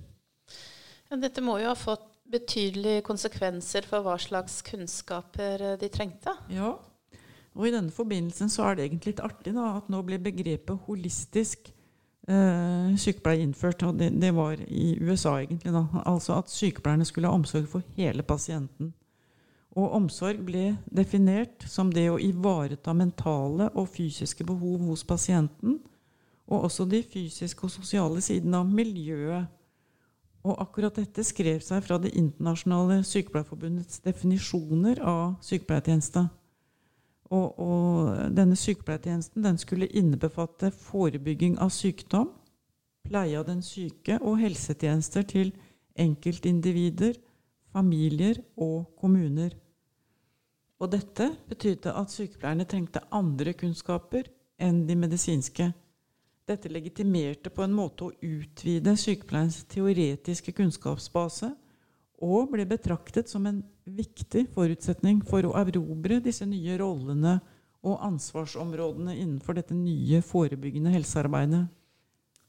Ja, 1.10 1.18
dette 1.18 1.42
må 1.42 1.58
jo 1.58 1.72
ha 1.72 1.78
fått 1.78 2.06
betydelige 2.32 3.02
konsekvenser 3.04 3.88
for 3.90 4.06
hva 4.06 4.20
slags 4.22 4.62
kunnskaper 4.64 5.74
de 5.82 5.90
trengte? 5.92 6.36
Ja, 6.54 6.76
og 7.58 7.68
i 7.68 7.74
denne 7.74 7.92
forbindelsen 7.92 8.52
så 8.52 8.70
er 8.70 8.78
det 8.78 8.88
egentlig 8.88 9.16
litt 9.16 9.26
artig 9.26 9.54
da, 9.58 9.76
at 9.82 9.90
nå 9.92 10.00
ble 10.08 10.22
begrepet 10.24 10.86
holistisk 10.88 11.72
eh, 12.32 12.94
sykepleie 12.96 13.44
innført. 13.44 13.84
Og 13.88 14.00
det, 14.00 14.14
det, 14.22 14.32
var 14.36 14.62
i 14.68 14.96
USA, 15.02 15.38
egentlig. 15.42 15.74
da, 15.76 15.84
Altså 16.06 16.38
at 16.40 16.52
sykepleierne 16.52 17.08
skulle 17.08 17.32
ha 17.32 17.36
omsorg 17.36 17.68
for 17.72 17.84
hele 17.98 18.24
pasienten. 18.24 18.94
Og 19.80 19.94
omsorg 19.96 20.42
ble 20.44 20.74
definert 20.92 21.64
som 21.70 21.92
det 21.94 22.10
å 22.12 22.20
ivareta 22.20 22.92
mentale 22.96 23.70
og 23.72 23.88
fysiske 23.94 24.44
behov 24.44 24.84
hos 24.90 25.06
pasienten, 25.08 25.80
og 26.52 26.68
også 26.68 26.86
de 26.92 27.00
fysiske 27.08 27.64
og 27.64 27.72
sosiale 27.72 28.22
sidene 28.24 28.60
av 28.60 28.68
miljøet. 28.68 29.48
Og 30.42 30.58
akkurat 30.60 30.98
dette 30.98 31.24
skrev 31.24 31.62
seg 31.64 31.84
fra 31.86 32.00
Det 32.02 32.12
internasjonale 32.18 33.04
sykepleierforbundets 33.06 34.02
definisjoner 34.04 35.00
av 35.06 35.38
sykepleiertjeneste. 35.46 36.26
Og, 37.32 37.60
og, 37.64 38.36
denne 38.36 38.58
sykepleiertjenesten 38.60 39.46
den 39.46 39.60
skulle 39.62 39.88
innebefatte 39.88 40.74
forebygging 40.76 41.60
av 41.64 41.72
sykdom, 41.72 42.34
pleie 43.08 43.38
av 43.40 43.48
den 43.48 43.62
syke 43.64 44.18
og 44.20 44.42
helsetjenester 44.42 45.24
til 45.30 45.54
enkeltindivider, 45.96 47.16
familier 47.72 48.40
og 48.60 48.92
kommuner. 49.00 49.56
Og 50.82 50.90
dette 50.92 51.28
betydde 51.50 51.94
at 51.94 52.14
sykepleierne 52.14 52.66
trengte 52.70 53.04
andre 53.14 53.54
kunnskaper 53.58 54.30
enn 54.62 54.84
de 54.88 54.98
medisinske. 54.98 55.72
Dette 56.50 56.72
legitimerte 56.72 57.52
på 57.54 57.64
en 57.64 57.76
måte 57.76 58.08
å 58.08 58.16
utvide 58.26 58.96
sykepleierens 58.98 59.62
teoretiske 59.72 60.54
kunnskapsbase, 60.58 61.52
og 62.22 62.52
ble 62.54 62.68
betraktet 62.70 63.30
som 63.32 63.48
en 63.50 63.64
viktig 63.90 64.46
forutsetning 64.54 65.24
for 65.26 65.46
å 65.48 65.56
erobre 65.58 66.20
disse 66.22 66.46
nye 66.46 66.76
rollene 66.78 67.40
og 67.82 68.02
ansvarsområdene 68.06 69.16
innenfor 69.18 69.58
dette 69.58 69.74
nye 69.74 70.22
forebyggende 70.26 70.94
helsearbeidet. 70.94 71.64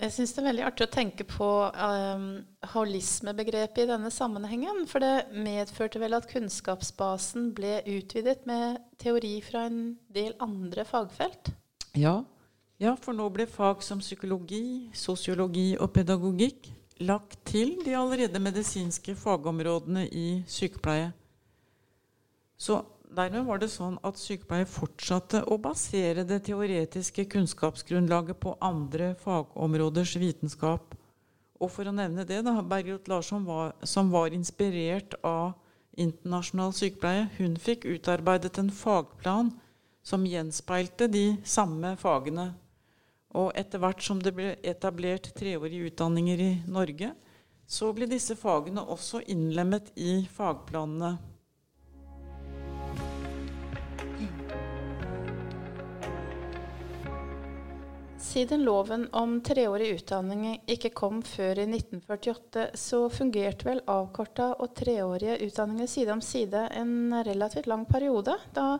Jeg 0.02 0.10
syns 0.16 0.32
det 0.34 0.40
er 0.42 0.46
veldig 0.48 0.62
artig 0.66 0.86
å 0.88 0.90
tenke 0.90 1.24
på 1.30 1.48
um, 1.70 2.24
holismebegrepet 2.72 3.84
i 3.84 3.90
denne 3.92 4.10
sammenhengen. 4.10 4.82
For 4.90 4.98
det 4.98 5.30
medførte 5.30 6.00
vel 6.02 6.16
at 6.18 6.26
kunnskapsbasen 6.30 7.52
ble 7.54 7.76
utvidet 7.86 8.40
med 8.50 8.80
teori 8.98 9.36
fra 9.46 9.68
en 9.68 9.92
del 10.10 10.34
andre 10.42 10.82
fagfelt? 10.88 11.52
Ja, 11.94 12.16
ja 12.82 12.96
for 12.98 13.14
nå 13.14 13.28
ble 13.30 13.46
fag 13.46 13.84
som 13.86 14.02
psykologi, 14.02 14.90
sosiologi 14.90 15.76
og 15.78 15.92
pedagogikk 15.94 16.72
lagt 17.06 17.38
til 17.46 17.76
de 17.86 17.94
allerede 17.94 18.42
medisinske 18.42 19.14
fagområdene 19.18 20.08
i 20.10 20.26
sykepleie. 20.50 21.12
Så 22.58 22.80
dermed 23.16 23.46
var 23.46 23.60
det 23.62 23.68
sånn 23.72 23.98
at 24.06 24.20
sykepleier 24.20 24.68
fortsatte 24.68 25.42
å 25.46 25.58
basere 25.60 26.24
det 26.28 26.42
teoretiske 26.48 27.26
kunnskapsgrunnlaget 27.32 28.40
på 28.42 28.56
andre 28.64 29.12
fagområders 29.22 30.16
vitenskap. 30.20 30.94
Og 31.62 31.70
for 31.70 31.86
å 31.86 31.94
nevne 31.94 32.24
det, 32.26 32.40
da, 32.42 32.56
Bergljot 32.66 33.08
Larsson, 33.10 33.44
var, 33.46 33.76
som 33.86 34.10
var 34.10 34.34
inspirert 34.34 35.14
av 35.22 35.52
internasjonal 35.92 36.72
sykepleie, 36.74 37.28
hun 37.38 37.54
fikk 37.60 37.86
utarbeidet 37.86 38.58
en 38.58 38.72
fagplan 38.74 39.52
som 40.02 40.26
gjenspeilte 40.26 41.06
de 41.12 41.26
samme 41.44 41.94
fagene. 42.00 42.50
Og 43.38 43.52
etter 43.56 43.80
hvert 43.80 44.02
som 44.04 44.18
det 44.20 44.34
ble 44.36 44.56
etablert 44.66 45.30
treårige 45.38 45.92
utdanninger 45.92 46.42
i 46.42 46.52
Norge, 46.66 47.12
så 47.66 47.92
ble 47.96 48.08
disse 48.10 48.34
fagene 48.36 48.82
også 48.82 49.22
innlemmet 49.32 49.92
i 49.96 50.24
fagplanene. 50.34 51.14
Siden 58.22 58.62
loven 58.62 59.08
om 59.12 59.40
treårig 59.42 59.88
utdanning 59.96 60.44
ikke 60.70 60.92
kom 60.94 61.18
før 61.26 61.58
i 61.58 61.64
1948, 61.66 62.68
så 62.78 63.00
fungerte 63.10 63.66
vel 63.66 63.80
avkorta 63.90 64.52
og 64.62 64.76
treårige 64.78 65.40
utdanninger 65.48 65.90
side 65.90 66.14
om 66.14 66.22
side 66.22 66.60
en 66.78 66.94
relativt 67.26 67.66
lang 67.66 67.82
periode. 67.88 68.36
Da 68.54 68.76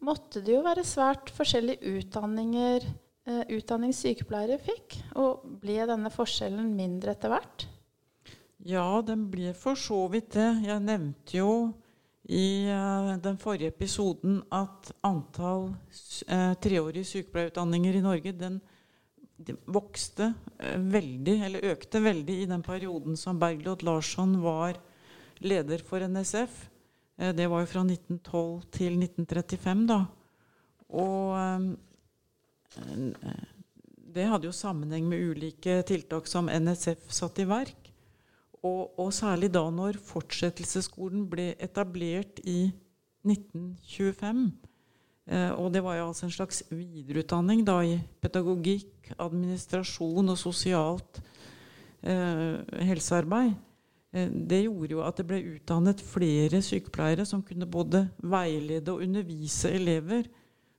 måtte 0.00 0.40
det 0.40 0.56
jo 0.56 0.62
være 0.64 0.86
svært 0.88 1.28
forskjellige 1.36 1.92
utdanninger 2.00 2.88
eh, 2.88 3.44
utdanningssykepleiere 3.58 4.56
fikk. 4.64 4.96
Og 5.20 5.44
ble 5.60 5.84
denne 5.90 6.12
forskjellen 6.14 6.72
mindre 6.72 7.12
etter 7.12 7.36
hvert? 7.36 7.68
Ja, 8.64 9.02
den 9.04 9.28
ble 9.32 9.52
for 9.56 9.76
så 9.76 10.06
vidt 10.12 10.32
det. 10.38 10.48
Jeg 10.64 10.86
nevnte 10.88 11.36
jo 11.36 11.52
i 12.30 12.70
uh, 12.70 13.16
den 13.18 13.38
forrige 13.42 13.72
episoden 13.72 14.38
at 14.54 14.92
antall 15.06 15.72
uh, 15.72 16.52
treårige 16.62 17.08
sykepleierutdanninger 17.08 17.98
i 17.98 18.04
Norge 18.04 18.34
den 18.38 18.60
vokste 19.66 20.32
eh, 20.58 20.78
veldig, 20.78 21.36
eller 21.46 21.68
økte 21.72 22.00
veldig, 22.04 22.36
i 22.42 22.48
den 22.50 22.62
perioden 22.62 23.16
som 23.16 23.38
Bergljot 23.40 23.82
Larsson 23.86 24.38
var 24.42 24.78
leder 25.40 25.82
for 25.86 26.04
NSF. 26.04 26.66
Eh, 27.18 27.32
det 27.36 27.48
var 27.50 27.64
jo 27.64 27.70
fra 27.70 27.84
1912 27.86 28.66
til 28.74 28.98
1935, 29.00 29.86
da. 29.90 30.00
Og 30.90 31.38
eh, 31.40 31.60
det 34.10 34.26
hadde 34.26 34.48
jo 34.48 34.56
sammenheng 34.56 35.06
med 35.08 35.22
ulike 35.32 35.80
tiltak 35.86 36.28
som 36.28 36.50
NSF 36.50 37.08
satte 37.14 37.44
i 37.44 37.48
verk. 37.48 37.79
Og, 38.66 38.98
og 39.00 39.12
særlig 39.16 39.48
da 39.54 39.62
når 39.72 39.96
fortsettelsesskolen 40.04 41.24
ble 41.30 41.54
etablert 41.62 42.42
i 42.44 42.70
1925. 43.24 44.42
Eh, 45.30 45.50
og 45.54 45.72
det 45.72 45.82
var 45.84 45.96
jo 45.96 46.10
altså 46.10 46.26
en 46.26 46.34
slags 46.34 46.62
videreutdanning 46.68 47.64
da 47.64 47.78
i 47.86 47.96
pedagogikk, 48.20 49.12
administrasjon 49.16 50.32
og 50.32 50.38
sosialt 50.38 51.22
eh, 52.02 52.60
helsearbeid. 52.90 53.54
Eh, 54.12 54.28
det 54.28 54.64
gjorde 54.66 54.96
jo 54.96 55.02
at 55.06 55.20
det 55.20 55.28
ble 55.30 55.40
utdannet 55.54 56.04
flere 56.04 56.60
sykepleiere 56.64 57.24
som 57.28 57.44
kunne 57.46 57.68
både 57.70 58.08
veilede 58.20 58.92
og 58.92 59.04
undervise 59.06 59.72
elever. 59.72 60.28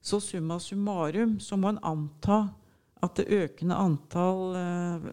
Så 0.01 0.19
summa 0.19 0.57
summarum 0.59 1.39
så 1.39 1.57
må 1.57 1.73
en 1.73 1.83
anta 1.85 2.43
at 3.01 3.17
det 3.17 3.31
økende 3.33 3.77
antall 3.81 4.55
eh, 4.57 5.05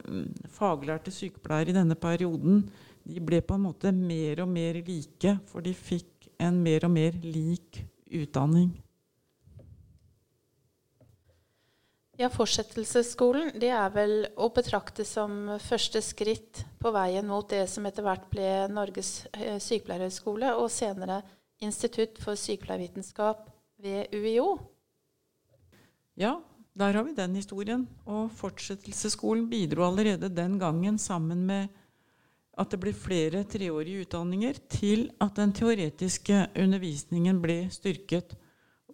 faglærte 0.59 1.15
sykepleiere 1.15 1.73
i 1.73 1.79
denne 1.79 1.97
perioden 1.99 2.67
de 3.09 3.23
ble 3.25 3.41
på 3.41 3.57
en 3.57 3.65
måte 3.65 3.93
mer 3.95 4.43
og 4.45 4.51
mer 4.53 4.83
like, 4.85 5.39
for 5.49 5.65
de 5.65 5.73
fikk 5.73 6.29
en 6.43 6.61
mer 6.63 6.85
og 6.85 6.93
mer 6.93 7.17
lik 7.25 7.81
utdanning. 8.19 8.69
Ja, 12.19 12.27
Fortsettelsesskolen 12.35 13.53
det 13.63 13.71
er 13.71 13.93
vel 13.95 14.25
å 14.43 14.49
betrakte 14.51 15.05
som 15.07 15.55
første 15.63 16.03
skritt 16.03 16.65
på 16.83 16.91
veien 16.91 17.29
mot 17.31 17.47
det 17.47 17.63
som 17.71 17.87
etter 17.87 18.03
hvert 18.03 18.27
ble 18.33 18.49
Norges 18.75 19.13
eh, 19.39 19.61
sykepleierhøgskole, 19.63 20.51
og 20.59 20.67
senere 20.75 21.23
Institutt 21.63 22.19
for 22.23 22.39
sykepleiervitenskap 22.39 23.47
ved 23.83 24.13
UiO. 24.15 24.59
Ja, 26.19 26.37
der 26.79 26.95
har 26.95 27.05
vi 27.07 27.15
den 27.17 27.35
historien. 27.39 27.87
Og 28.07 28.31
fortsettelsesskolen 28.39 29.49
bidro 29.51 29.87
allerede 29.89 30.31
den 30.31 30.59
gangen, 30.61 30.99
sammen 30.99 31.45
med 31.47 31.69
at 32.59 32.71
det 32.73 32.81
ble 32.83 32.93
flere 32.97 33.45
treårige 33.47 34.07
utdanninger, 34.07 34.59
til 34.71 35.09
at 35.23 35.37
den 35.39 35.55
teoretiske 35.55 36.49
undervisningen 36.59 37.43
ble 37.43 37.65
styrket. 37.75 38.35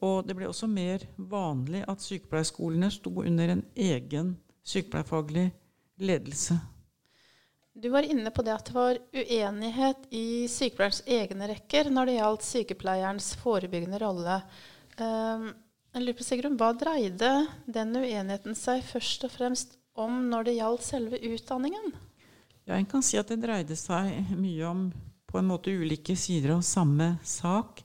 Og 0.05 0.27
det 0.29 0.37
ble 0.37 0.49
også 0.51 0.69
mer 0.69 1.07
vanlig 1.17 1.85
at 1.89 2.05
sykepleierskolene 2.05 2.91
sto 2.93 3.13
under 3.23 3.55
en 3.55 3.65
egen 3.77 4.35
sykepleierfaglig 4.65 5.51
ledelse. 6.01 6.59
Du 7.75 7.89
var 7.91 8.07
inne 8.07 8.31
på 8.31 8.43
det 8.47 8.53
at 8.55 8.69
det 8.69 8.75
var 8.77 8.99
uenighet 9.17 10.05
i 10.15 10.47
sykepleierens 10.51 11.03
egne 11.11 11.49
rekker 11.51 11.91
når 11.91 12.07
det 12.07 12.19
gjaldt 12.21 12.47
sykepleierens 12.47 13.33
forebyggende 13.41 13.99
rolle. 13.99 14.37
Um, 14.95 15.49
jeg 15.95 16.03
lurer 16.03 16.19
på, 16.19 16.27
Sigrun, 16.27 16.59
Hva 16.59 16.73
dreide 16.75 17.31
den 17.71 17.95
uenigheten 17.95 18.57
seg 18.59 18.83
først 18.87 19.27
og 19.29 19.35
fremst 19.35 19.77
om 19.95 20.25
når 20.31 20.49
det 20.49 20.57
gjaldt 20.59 20.87
selve 20.87 21.21
utdanningen? 21.23 21.93
Ja, 22.67 22.75
En 22.75 22.89
kan 22.89 23.03
si 23.05 23.19
at 23.21 23.31
det 23.31 23.43
dreide 23.45 23.77
seg 23.79 24.35
mye 24.35 24.65
om 24.67 24.89
på 25.31 25.39
en 25.39 25.51
måte 25.51 25.75
ulike 25.75 26.17
sider 26.17 26.55
av 26.55 26.63
samme 26.67 27.17
sak. 27.27 27.83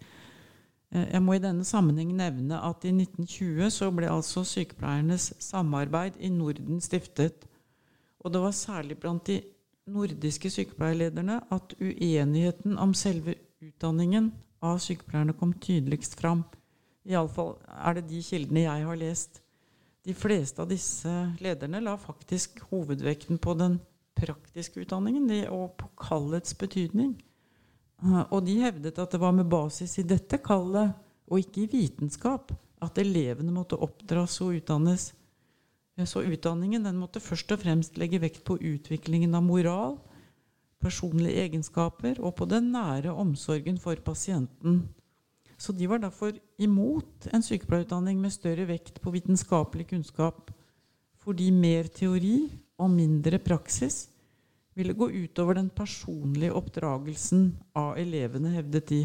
Eh, 0.92 1.06
jeg 1.14 1.22
må 1.26 1.36
i 1.36 1.44
denne 1.44 1.66
sammenheng 1.66 2.12
nevne 2.18 2.62
at 2.66 2.86
i 2.86 2.94
1920 2.94 3.70
så 3.74 3.90
ble 3.94 4.10
altså 4.10 4.46
sykepleiernes 4.46 5.32
samarbeid 5.44 6.18
i 6.22 6.32
Norden 6.34 6.82
stiftet. 6.82 7.46
Og 8.24 8.34
det 8.34 8.42
var 8.44 8.56
særlig 8.58 9.00
blant 9.02 9.26
de 9.30 9.42
nordiske 9.90 10.50
sykepleierlederne 10.54 11.42
at 11.54 11.74
uenigheten 11.82 12.78
om 12.78 12.94
selve 12.94 13.38
utdanningen 13.62 14.32
av 14.66 14.80
sykepleierne 14.84 15.36
kom 15.38 15.54
tydeligst 15.58 16.18
fram. 16.20 16.44
Iallfall 17.08 17.56
er 17.68 18.00
det 18.00 18.08
de 18.10 18.24
kildene 18.24 18.66
jeg 18.66 18.88
har 18.90 19.00
lest. 19.00 19.40
De 20.06 20.16
fleste 20.16 20.64
av 20.64 20.70
disse 20.72 21.12
lederne 21.44 21.82
la 21.84 21.96
faktisk 22.00 22.62
hovedvekten 22.72 23.40
på 23.42 23.56
den 23.60 23.80
praktiske 24.20 24.84
utdanningen 24.84 25.30
og 25.54 25.76
på 25.80 25.90
kallets 26.00 26.56
betydning. 26.58 27.14
Eh, 28.04 28.24
og 28.32 28.44
de 28.48 28.60
hevdet 28.64 29.00
at 29.00 29.12
det 29.12 29.22
var 29.22 29.36
med 29.36 29.50
basis 29.52 29.98
i 30.00 30.08
dette 30.08 30.40
kallet, 30.44 30.96
og 31.30 31.44
ikke 31.44 31.66
i 31.66 31.70
vitenskap, 31.70 32.52
at 32.82 32.98
elevene 32.98 33.54
måtte 33.54 33.78
oppdras 33.78 34.40
og 34.42 34.56
utdannes. 34.58 35.12
Så 36.08 36.24
utdanningen 36.24 36.88
måtte 36.96 37.20
først 37.20 37.52
og 37.52 37.60
fremst 37.62 37.98
legge 38.00 38.22
vekt 38.24 38.46
på 38.48 38.56
utviklingen 38.56 39.36
av 39.36 39.44
moral, 39.44 39.98
personlige 40.80 41.44
egenskaper 41.44 42.22
og 42.24 42.38
på 42.40 42.48
den 42.48 42.72
nære 42.72 43.12
omsorgen 43.12 43.78
for 43.84 44.00
pasienten. 44.00 44.86
Så 45.60 45.76
de 45.76 45.90
var 45.92 46.00
derfor 46.00 46.38
imot 46.58 47.28
en 47.34 47.44
sykepleierutdanning 47.44 48.20
med 48.22 48.32
større 48.32 48.64
vekt 48.70 49.02
på 49.04 49.12
vitenskapelig 49.12 49.90
kunnskap, 49.90 50.54
fordi 51.20 51.50
mer 51.52 51.90
teori 51.92 52.48
og 52.80 52.94
mindre 52.94 53.42
praksis 53.44 54.06
ville 54.80 54.96
gå 54.96 55.10
utover 55.12 55.58
den 55.60 55.68
personlige 55.76 56.56
oppdragelsen 56.56 57.50
av 57.76 57.98
elevene, 58.00 58.54
hevdet 58.56 58.88
de. 58.88 59.02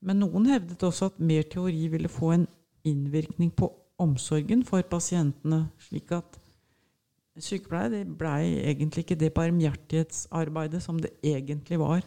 Men 0.00 0.22
noen 0.22 0.46
hevdet 0.52 0.86
også 0.86 1.10
at 1.10 1.18
mer 1.18 1.48
teori 1.50 1.88
ville 1.90 2.08
få 2.08 2.30
en 2.36 2.46
innvirkning 2.86 3.50
på 3.50 3.72
omsorgen 4.00 4.62
for 4.64 4.86
pasientene, 4.86 5.64
slik 5.82 6.14
at 6.14 6.38
sykepleie 7.40 8.04
blei 8.04 8.60
egentlig 8.70 9.04
ikke 9.04 9.18
det 9.18 9.34
barmhjertighetsarbeidet 9.34 10.82
som 10.84 11.00
det 11.02 11.12
egentlig 11.26 11.80
var. 11.80 12.06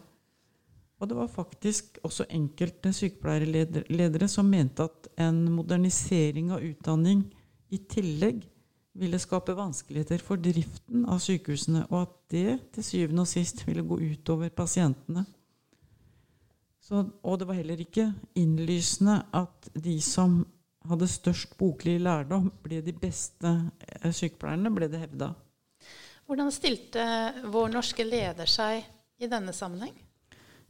Og 1.03 1.09
det 1.11 1.17
var 1.17 1.27
faktisk 1.27 1.97
også 2.07 2.23
enkelte 2.31 2.93
sykepleierledere 2.95 4.29
som 4.31 4.47
mente 4.47 4.85
at 4.87 5.09
en 5.19 5.41
modernisering 5.51 6.53
av 6.55 6.63
utdanning 6.63 7.25
i 7.75 7.81
tillegg 7.91 8.45
ville 8.95 9.19
skape 9.19 9.51
vanskeligheter 9.57 10.21
for 10.23 10.39
driften 10.39 11.03
av 11.09 11.19
sykehusene, 11.19 11.81
og 11.89 12.05
at 12.05 12.13
det 12.31 12.53
til 12.77 12.85
syvende 12.87 13.25
og 13.25 13.27
sist 13.33 13.65
ville 13.67 13.83
gå 13.83 13.97
utover 13.99 14.53
pasientene. 14.55 15.25
Så, 16.79 17.01
og 17.19 17.39
det 17.41 17.49
var 17.49 17.59
heller 17.59 17.83
ikke 17.83 18.07
innlysende 18.39 19.17
at 19.35 19.69
de 19.75 19.97
som 20.03 20.39
hadde 20.87 21.11
størst 21.11 21.57
boklig 21.59 21.97
lærdom, 21.99 22.47
ble 22.63 22.79
de 22.85 22.95
beste 22.95 23.51
eh, 23.89 24.07
sykepleierne, 24.07 24.71
ble 24.71 24.87
det 24.91 25.03
hevda. 25.03 25.33
Hvordan 26.27 26.55
stilte 26.55 27.03
vår 27.51 27.75
norske 27.75 28.07
leder 28.07 28.47
seg 28.47 28.87
i 29.19 29.31
denne 29.31 29.51
sammenheng? 29.55 29.95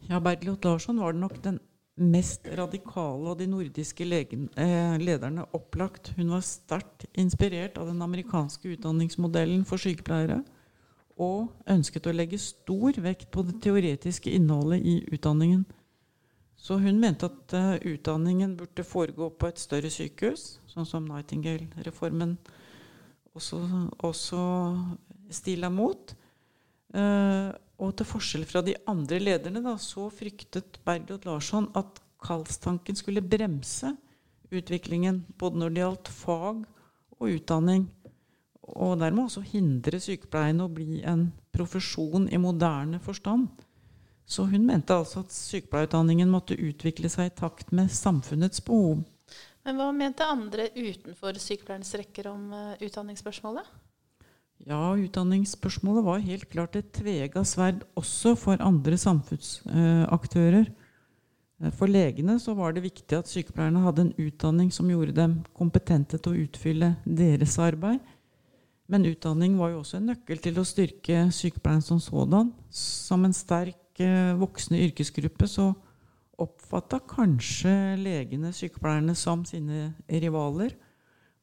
Ja, 0.10 0.20
Bergljot 0.20 0.66
Larsson 0.66 1.00
var 1.00 1.14
nok 1.16 1.38
den 1.44 1.60
mest 1.96 2.48
radikale 2.48 3.30
av 3.30 3.38
de 3.38 3.48
nordiske 3.48 4.06
legen, 4.06 4.50
eh, 4.58 4.98
lederne 5.00 5.46
opplagt. 5.54 6.14
Hun 6.18 6.30
var 6.30 6.42
sterkt 6.42 7.06
inspirert 7.14 7.78
av 7.78 7.88
den 7.88 8.02
amerikanske 8.02 8.68
utdanningsmodellen 8.76 9.66
for 9.66 9.78
sykepleiere. 9.78 10.44
Og 11.18 11.54
ønsket 11.70 12.08
å 12.08 12.16
legge 12.16 12.38
stor 12.38 12.92
vekt 12.98 13.32
på 13.32 13.46
det 13.46 13.62
teoretiske 13.62 14.32
innholdet 14.34 14.82
i 14.82 15.06
utdanningen. 15.14 15.66
Så 16.58 16.80
hun 16.80 17.00
mente 17.00 17.26
at 17.26 17.54
uh, 17.54 17.76
utdanningen 17.76 18.58
burde 18.58 18.84
foregå 18.84 19.30
på 19.30 19.48
et 19.48 19.60
større 19.60 19.90
sykehus, 19.90 20.60
sånn 20.68 20.86
som 20.86 21.06
Nightingale-reformen 21.06 22.38
også, 23.36 23.60
også 24.00 24.44
stila 25.30 25.70
mot. 25.70 26.16
Uh, 26.96 27.52
og 27.82 27.96
til 27.98 28.08
forskjell 28.08 28.46
fra 28.48 28.62
de 28.66 28.76
andre 28.90 29.20
lederne 29.22 29.64
da, 29.66 29.76
så 29.82 30.08
fryktet 30.14 30.80
Bergljot 30.86 31.26
Larsson 31.28 31.70
at 31.78 32.00
kallstanken 32.24 32.96
skulle 32.96 33.24
bremse 33.26 33.96
utviklingen 34.54 35.24
både 35.40 35.60
når 35.60 35.74
det 35.74 35.84
gjaldt 35.84 36.12
fag 36.14 36.64
og 37.20 37.28
utdanning, 37.28 37.88
og 38.64 39.00
dermed 39.02 39.26
også 39.26 39.44
hindre 39.48 40.00
sykepleien 40.02 40.62
å 40.64 40.70
bli 40.72 41.02
en 41.08 41.28
profesjon 41.54 42.30
i 42.32 42.40
moderne 42.42 43.00
forstand. 43.04 43.50
Så 44.26 44.46
hun 44.48 44.66
mente 44.66 44.96
altså 44.96 45.24
at 45.26 45.34
sykepleierutdanningen 45.36 46.30
måtte 46.32 46.56
utvikle 46.56 47.12
seg 47.12 47.30
i 47.30 47.36
takt 47.36 47.74
med 47.76 47.92
samfunnets 47.92 48.64
behov. 48.64 49.04
Men 49.64 49.80
hva 49.80 49.90
mente 49.96 50.28
andre 50.28 50.70
utenfor 50.76 51.38
sykepleierens 51.40 51.94
rekker 52.00 52.30
om 52.32 52.50
uh, 52.52 52.74
utdanningsspørsmålet? 52.84 53.68
Ja, 54.64 54.94
utdanningsspørsmålet 54.96 56.06
var 56.06 56.24
helt 56.24 56.46
klart 56.52 56.78
et 56.80 56.94
tvega 56.96 57.42
sverd 57.44 57.82
også 58.00 58.32
for 58.40 58.62
andre 58.64 58.96
samfunnsaktører. 59.00 60.70
For 61.76 61.92
legene 61.92 62.38
så 62.40 62.56
var 62.56 62.74
det 62.76 62.86
viktig 62.86 63.18
at 63.18 63.30
sykepleierne 63.32 63.84
hadde 63.84 64.06
en 64.08 64.14
utdanning 64.20 64.72
som 64.72 64.88
gjorde 64.92 65.16
dem 65.16 65.36
kompetente 65.56 66.20
til 66.20 66.32
å 66.32 66.46
utfylle 66.46 66.94
deres 67.04 67.58
arbeid. 67.60 68.00
Men 68.92 69.08
utdanning 69.08 69.58
var 69.60 69.74
jo 69.74 69.82
også 69.82 70.00
en 70.00 70.10
nøkkel 70.12 70.40
til 70.44 70.60
å 70.60 70.66
styrke 70.68 71.26
sykepleieren 71.32 71.84
som 71.84 72.00
sådan. 72.04 72.52
Som 72.72 73.28
en 73.28 73.36
sterk 73.36 74.00
eh, 74.04 74.32
voksende 74.40 74.82
yrkesgruppe 74.88 75.48
så 75.48 75.70
oppfatta 76.44 77.00
kanskje 77.08 77.98
legene 78.00 78.52
sykepleierne 78.56 79.16
som 79.16 79.44
sine 79.48 79.94
rivaler. 80.08 80.76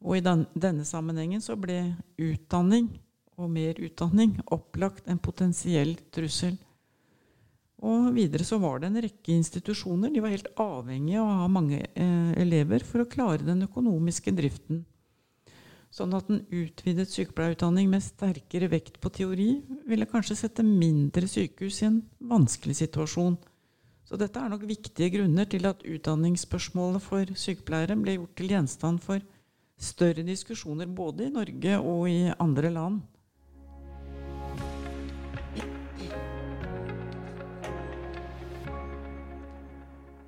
Og 0.01 0.17
i 0.17 0.25
den, 0.25 0.47
denne 0.57 0.89
sammenhengen 0.89 1.45
så 1.45 1.57
ble 1.61 1.83
utdanning 2.21 2.89
og 3.41 3.53
mer 3.53 3.79
utdanning 3.81 4.37
opplagt 4.55 5.09
en 5.11 5.21
potensiell 5.23 5.97
trussel. 6.15 6.59
Og 7.81 8.11
videre 8.13 8.45
så 8.45 8.59
var 8.61 8.81
det 8.81 8.91
en 8.91 9.01
rekke 9.01 9.33
institusjoner. 9.33 10.13
De 10.13 10.21
var 10.21 10.35
helt 10.35 10.51
avhengige 10.61 11.21
av 11.23 11.29
å 11.29 11.39
ha 11.43 11.51
mange 11.53 11.81
eh, 11.81 12.33
elever 12.41 12.85
for 12.85 13.03
å 13.03 13.09
klare 13.09 13.47
den 13.47 13.65
økonomiske 13.65 14.35
driften. 14.37 14.83
Sånn 15.91 16.13
at 16.15 16.29
en 16.31 16.45
utvidet 16.55 17.09
sykepleierutdanning 17.11 17.89
med 17.91 18.05
sterkere 18.05 18.69
vekt 18.71 19.01
på 19.03 19.11
teori 19.11 19.49
ville 19.91 20.07
kanskje 20.07 20.37
sette 20.45 20.63
mindre 20.63 21.27
sykehus 21.27 21.81
i 21.83 21.89
en 21.89 22.03
vanskelig 22.31 22.77
situasjon. 22.85 23.41
Så 24.07 24.19
dette 24.21 24.39
er 24.43 24.53
nok 24.53 24.69
viktige 24.69 25.11
grunner 25.17 25.49
til 25.51 25.67
at 25.67 25.83
utdanningsspørsmålet 25.87 27.03
for 27.03 27.33
sykepleiere 27.39 27.97
ble 27.99 28.17
gjort 28.19 28.37
til 28.39 28.55
gjenstand 28.55 29.03
for 29.03 29.25
større 29.81 30.23
diskusjoner 30.27 30.91
både 30.91 31.27
i 31.27 31.35
Norge 31.35 31.77
og 31.81 32.07
i 32.11 32.21
andre 32.39 32.71
land. 32.75 33.01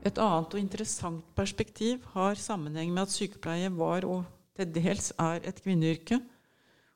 Et 0.02 0.18
annet 0.18 0.54
og 0.54 0.58
interessant 0.58 1.22
perspektiv 1.38 2.02
har 2.16 2.38
sammenheng 2.38 2.90
med 2.90 3.04
at 3.06 3.14
sykepleie 3.14 3.70
var 3.76 4.06
og 4.08 4.24
til 4.58 4.72
dels 4.74 5.12
er 5.22 5.44
et 5.48 5.60
kvinneyrke, 5.62 6.18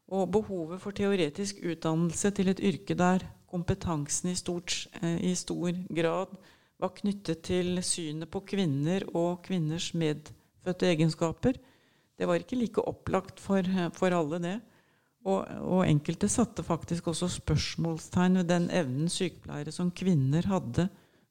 og 0.06 0.30
behovet 0.34 0.82
for 0.82 0.94
teoretisk 0.94 1.62
utdannelse 1.66 2.30
til 2.34 2.50
et 2.52 2.62
yrke 2.62 2.94
der 2.98 3.24
kompetansen 3.50 4.30
i, 4.30 4.36
stort, 4.38 4.74
eh, 5.02 5.18
i 5.30 5.34
stor 5.34 5.72
grad 5.94 6.34
var 6.82 6.92
knyttet 6.98 7.42
til 7.46 7.80
synet 7.82 8.30
på 8.30 8.42
kvinner 8.46 9.06
og 9.14 9.40
kvinners 9.46 9.92
medfødte 9.94 10.90
egenskaper, 10.90 11.58
det 12.16 12.28
var 12.28 12.40
ikke 12.40 12.58
like 12.58 12.82
opplagt 12.88 13.40
for, 13.40 13.62
for 13.96 14.14
alle, 14.14 14.40
det. 14.40 14.56
Og, 15.26 15.42
og, 15.60 15.82
enkelte 15.88 16.28
satte 16.30 16.62
faktisk 16.62 17.08
også 17.10 17.28
spørsmålstegn 17.40 18.38
ved 18.40 18.48
den 18.48 18.68
evnen 18.70 19.10
sykepleiere 19.10 19.74
som 19.74 19.90
kvinner 19.90 20.46
hadde 20.46 20.86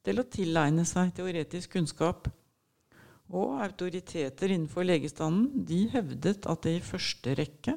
til 0.06 0.22
å 0.22 0.28
tilegne 0.30 0.86
seg 0.86 1.12
teoretisk 1.16 1.74
kunnskap. 1.76 2.30
Og 3.34 3.58
autoriteter 3.64 4.52
innenfor 4.54 4.86
legestanden 4.86 5.66
de 5.66 5.86
hevdet 5.90 6.46
at 6.46 6.62
det 6.62 6.76
i 6.78 6.84
første 6.84 7.34
rekke 7.38 7.74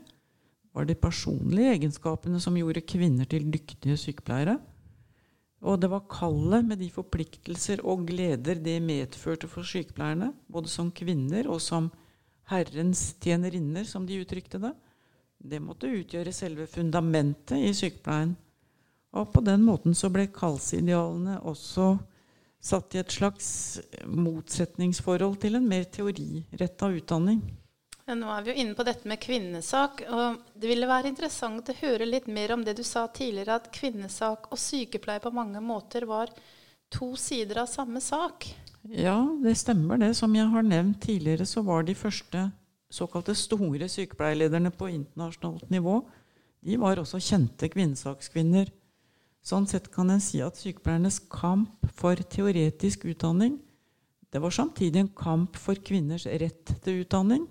var 0.75 0.85
de 0.85 0.93
personlige 0.93 1.73
egenskapene 1.73 2.41
som 2.41 2.57
gjorde 2.57 2.85
kvinner 2.85 3.25
til 3.29 3.47
dyktige 3.49 3.97
sykepleiere. 3.97 4.59
Og 5.65 5.79
det 5.81 5.89
var 5.91 6.05
kallet 6.11 6.67
med 6.69 6.79
de 6.79 6.91
forpliktelser 6.93 7.81
og 7.83 8.05
gleder 8.07 8.61
det 8.63 8.77
medførte 8.83 9.49
for 9.51 9.67
sykepleierne, 9.67 10.31
både 10.47 10.71
som 10.71 10.93
kvinner 10.95 11.49
og 11.49 11.59
som 11.63 11.89
Herrens 12.49 13.15
tjenerinner, 13.21 13.83
som 13.83 14.05
de 14.07 14.21
uttrykte 14.21 14.61
det. 14.61 14.71
Det 15.39 15.59
måtte 15.63 15.91
utgjøre 15.91 16.31
selve 16.35 16.67
fundamentet 16.69 17.59
i 17.59 17.73
sykepleien. 17.75 18.37
Og 19.17 19.31
på 19.33 19.41
den 19.41 19.65
måten 19.65 19.95
så 19.97 20.11
ble 20.13 20.27
kallsidealene 20.33 21.39
også 21.49 21.95
satt 22.59 22.95
i 22.95 23.01
et 23.01 23.11
slags 23.11 23.79
motsetningsforhold 24.05 25.39
til 25.43 25.57
en 25.59 25.67
mer 25.67 25.87
teoriretta 25.91 26.91
utdanning. 26.91 27.41
Nå 28.09 28.29
er 28.33 28.41
vi 28.41 28.51
jo 28.51 28.61
inne 28.63 28.73
på 28.73 28.83
dette 28.87 29.07
med 29.07 29.21
kvinnesak. 29.21 30.01
og 30.09 30.39
Det 30.57 30.69
ville 30.71 30.89
være 30.89 31.11
interessant 31.11 31.69
å 31.69 31.77
høre 31.81 32.07
litt 32.09 32.27
mer 32.27 32.55
om 32.55 32.63
det 32.65 32.75
du 32.79 32.83
sa 32.83 33.05
tidligere, 33.07 33.59
at 33.59 33.69
kvinnesak 33.73 34.49
og 34.49 34.57
sykepleie 34.57 35.21
på 35.21 35.33
mange 35.33 35.61
måter 35.61 36.07
var 36.09 36.33
to 36.89 37.13
sider 37.19 37.61
av 37.61 37.69
samme 37.69 38.01
sak. 38.01 38.49
Ja, 38.89 39.21
det 39.43 39.59
stemmer 39.61 40.01
det. 40.01 40.15
Som 40.17 40.33
jeg 40.35 40.49
har 40.49 40.65
nevnt 40.65 41.03
tidligere, 41.05 41.45
så 41.45 41.61
var 41.61 41.85
de 41.85 41.93
første 41.93 42.47
såkalte 42.89 43.35
store 43.37 43.85
sykepleierlederne 43.91 44.71
på 44.73 44.89
internasjonalt 44.89 45.69
nivå 45.69 45.99
de 46.65 46.75
var 46.79 46.99
også 46.99 47.21
kjente 47.23 47.69
kvinnesakskvinner. 47.71 48.71
Sånn 49.45 49.67
sett 49.67 49.87
kan 49.93 50.11
en 50.11 50.21
si 50.21 50.41
at 50.43 50.59
sykepleiernes 50.59 51.21
kamp 51.31 51.87
for 51.95 52.15
teoretisk 52.15 53.07
utdanning 53.09 53.57
det 54.29 54.39
var 54.39 54.53
samtidig 54.53 54.99
en 54.99 55.07
kamp 55.15 55.57
for 55.57 55.79
kvinners 55.81 56.27
rett 56.29 56.73
til 56.83 57.01
utdanning. 57.03 57.47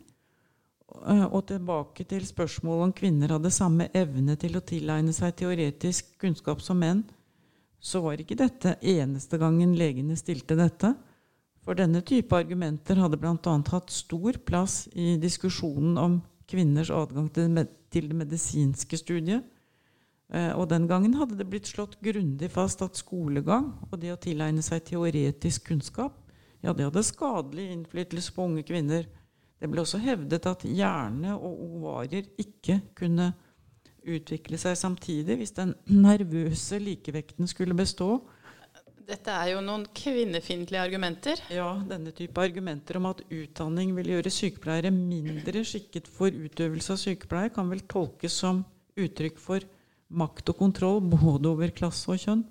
Eh, 1.06 1.24
og 1.26 1.48
tilbake 1.50 2.06
til 2.08 2.26
spørsmålet 2.26 2.86
om 2.86 2.94
kvinner 3.00 3.34
hadde 3.34 3.50
samme 3.54 3.88
evne 3.98 4.36
til 4.38 4.56
å 4.56 4.62
tilegne 4.64 5.12
seg 5.14 5.34
teoretisk 5.40 6.14
kunnskap 6.22 6.62
som 6.62 6.78
menn, 6.78 7.02
så 7.80 8.02
var 8.02 8.18
ikke 8.18 8.38
dette 8.38 8.76
eneste 8.78 9.38
gangen 9.38 9.74
legene 9.78 10.16
stilte 10.18 10.56
dette. 10.58 10.94
For 11.66 11.78
denne 11.78 12.00
type 12.06 12.34
argumenter 12.34 12.98
hadde 12.98 13.18
bl.a. 13.20 13.58
hatt 13.72 13.92
stor 13.92 14.38
plass 14.46 14.86
i 14.94 15.16
diskusjonen 15.20 15.98
om 16.00 16.20
kvinners 16.48 16.90
adgang 16.94 17.28
til 17.34 18.08
det 18.08 18.16
medisinske 18.16 18.98
studiet 19.02 19.44
og 20.28 20.66
den 20.68 20.84
gangen 20.90 21.14
hadde 21.16 21.38
det 21.38 21.46
blitt 21.48 21.70
slått 21.70 21.94
grundig 22.04 22.50
fast 22.52 22.82
at 22.84 22.98
skolegang 23.00 23.70
og 23.88 23.94
det 24.02 24.10
å 24.12 24.18
tilegne 24.20 24.60
seg 24.60 24.82
teoretisk 24.84 25.70
kunnskap, 25.70 26.18
ja, 26.60 26.74
det 26.74 26.88
hadde 26.88 27.04
skadelig 27.06 27.68
innflytelse 27.72 28.34
på 28.34 28.48
unge 28.48 28.64
kvinner. 28.66 29.06
Det 29.58 29.68
ble 29.70 29.82
også 29.82 30.00
hevdet 30.02 30.46
at 30.50 30.64
hjerne 30.66 31.36
og 31.36 31.62
ovarier 31.64 32.26
ikke 32.38 32.80
kunne 32.98 33.32
utvikle 34.08 34.58
seg 34.60 34.76
samtidig 34.78 35.38
hvis 35.40 35.54
den 35.56 35.74
nervøse 35.90 36.78
likevekten 36.82 37.48
skulle 37.50 37.76
bestå. 37.78 38.18
Dette 39.08 39.32
er 39.32 39.54
jo 39.54 39.62
noen 39.64 39.86
kvinnefiendtlige 39.96 40.82
argumenter. 40.84 41.40
Ja, 41.48 41.70
denne 41.88 42.12
type 42.12 42.42
argumenter 42.44 42.98
om 43.00 43.08
at 43.08 43.22
utdanning 43.32 43.94
vil 43.96 44.12
gjøre 44.12 44.32
sykepleiere 44.32 44.92
mindre 44.92 45.62
skikket 45.64 46.10
for 46.12 46.28
utøvelse 46.28 46.92
av 46.92 47.00
sykepleie, 47.00 47.52
kan 47.54 47.70
vel 47.72 47.86
tolkes 47.88 48.36
som 48.44 48.66
uttrykk 48.98 49.40
for 49.40 49.64
makt 50.08 50.52
og 50.52 50.62
kontroll 50.62 51.02
både 51.04 51.50
over 51.50 51.72
klasse 51.74 52.08
og 52.12 52.20
kjønn. 52.22 52.44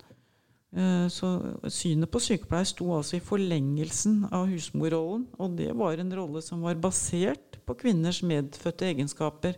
Eh, 0.76 1.06
så 1.08 1.30
synet 1.72 2.10
på 2.12 2.20
sykepleier 2.20 2.68
sto 2.68 2.90
altså 2.96 3.16
i 3.16 3.24
forlengelsen 3.24 4.26
av 4.34 4.50
husmorrollen, 4.50 5.24
og 5.40 5.56
det 5.56 5.70
var 5.76 5.98
en 5.98 6.12
rolle 6.14 6.42
som 6.44 6.64
var 6.64 6.80
basert 6.80 7.56
på 7.64 7.76
kvinners 7.82 8.20
medfødte 8.26 8.90
egenskaper. 8.90 9.56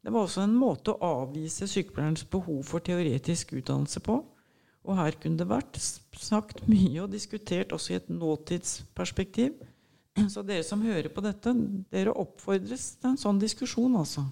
Det 0.00 0.12
var 0.12 0.24
også 0.24 0.44
en 0.44 0.56
måte 0.56 0.92
å 0.92 1.14
avvise 1.24 1.68
sykepleierens 1.68 2.24
behov 2.28 2.62
for 2.68 2.84
teoretisk 2.84 3.52
utdannelse 3.58 4.00
på. 4.04 4.20
Og 4.88 4.96
her 4.96 5.16
kunne 5.20 5.36
det 5.36 5.48
vært 5.48 5.76
sagt 6.16 6.62
mye 6.70 7.02
og 7.02 7.12
diskutert 7.12 7.74
også 7.76 7.92
i 7.92 7.98
et 7.98 8.08
nåtidsperspektiv. 8.12 9.58
Så 10.32 10.44
dere 10.44 10.64
som 10.64 10.84
hører 10.84 11.10
på 11.12 11.24
dette, 11.24 11.52
dere 11.92 12.16
oppfordres 12.16 12.94
til 13.00 13.12
en 13.12 13.20
sånn 13.20 13.40
diskusjon, 13.42 13.98
altså. 14.00 14.24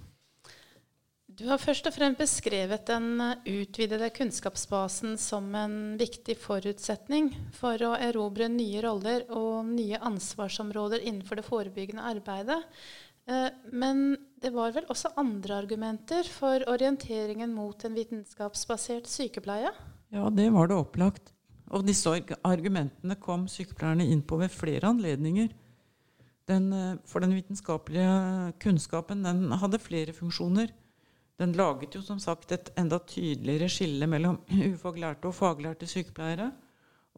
Du 1.39 1.45
har 1.47 1.61
først 1.63 1.87
og 1.87 1.95
fremst 1.95 2.19
beskrevet 2.19 2.89
den 2.89 3.21
utvidede 3.47 4.09
kunnskapsbasen 4.11 5.13
som 5.23 5.45
en 5.55 5.75
viktig 6.01 6.35
forutsetning 6.43 7.29
for 7.55 7.79
å 7.87 7.93
erobre 7.95 8.49
nye 8.51 8.81
roller 8.83 9.23
og 9.31 9.69
nye 9.69 10.01
ansvarsområder 10.03 11.05
innenfor 11.07 11.39
det 11.39 11.45
forebyggende 11.47 12.09
arbeidet. 12.11 12.59
Eh, 13.31 13.55
men 13.71 14.17
det 14.43 14.51
var 14.57 14.75
vel 14.75 14.89
også 14.91 15.13
andre 15.21 15.61
argumenter 15.63 16.27
for 16.27 16.65
orienteringen 16.73 17.55
mot 17.55 17.87
en 17.87 17.95
vitenskapsbasert 17.95 19.07
sykepleie? 19.07 19.71
Ja, 20.11 20.27
det 20.35 20.49
var 20.57 20.67
det 20.67 20.81
opplagt. 20.81 21.31
Og 21.71 21.87
disse 21.87 22.17
argumentene 22.43 23.15
kom 23.23 23.47
sykepleierne 23.47 24.09
inn 24.11 24.27
på 24.27 24.41
ved 24.43 24.51
flere 24.51 24.91
anledninger. 24.91 25.55
Den, 26.51 26.69
eh, 26.73 26.99
for 27.07 27.23
den 27.23 27.39
vitenskapelige 27.39 28.59
kunnskapen 28.59 29.23
den 29.23 29.53
hadde 29.63 29.79
flere 29.79 30.19
funksjoner. 30.19 30.75
Den 31.39 31.53
laget 31.55 31.95
jo 31.95 32.03
som 32.03 32.19
sagt 32.19 32.53
et 32.53 32.73
enda 32.79 32.99
tydeligere 33.07 33.69
skille 33.71 34.07
mellom 34.11 34.41
ufaglærte 34.73 35.31
og 35.31 35.37
faglærte 35.39 35.87
sykepleiere. 35.87 36.51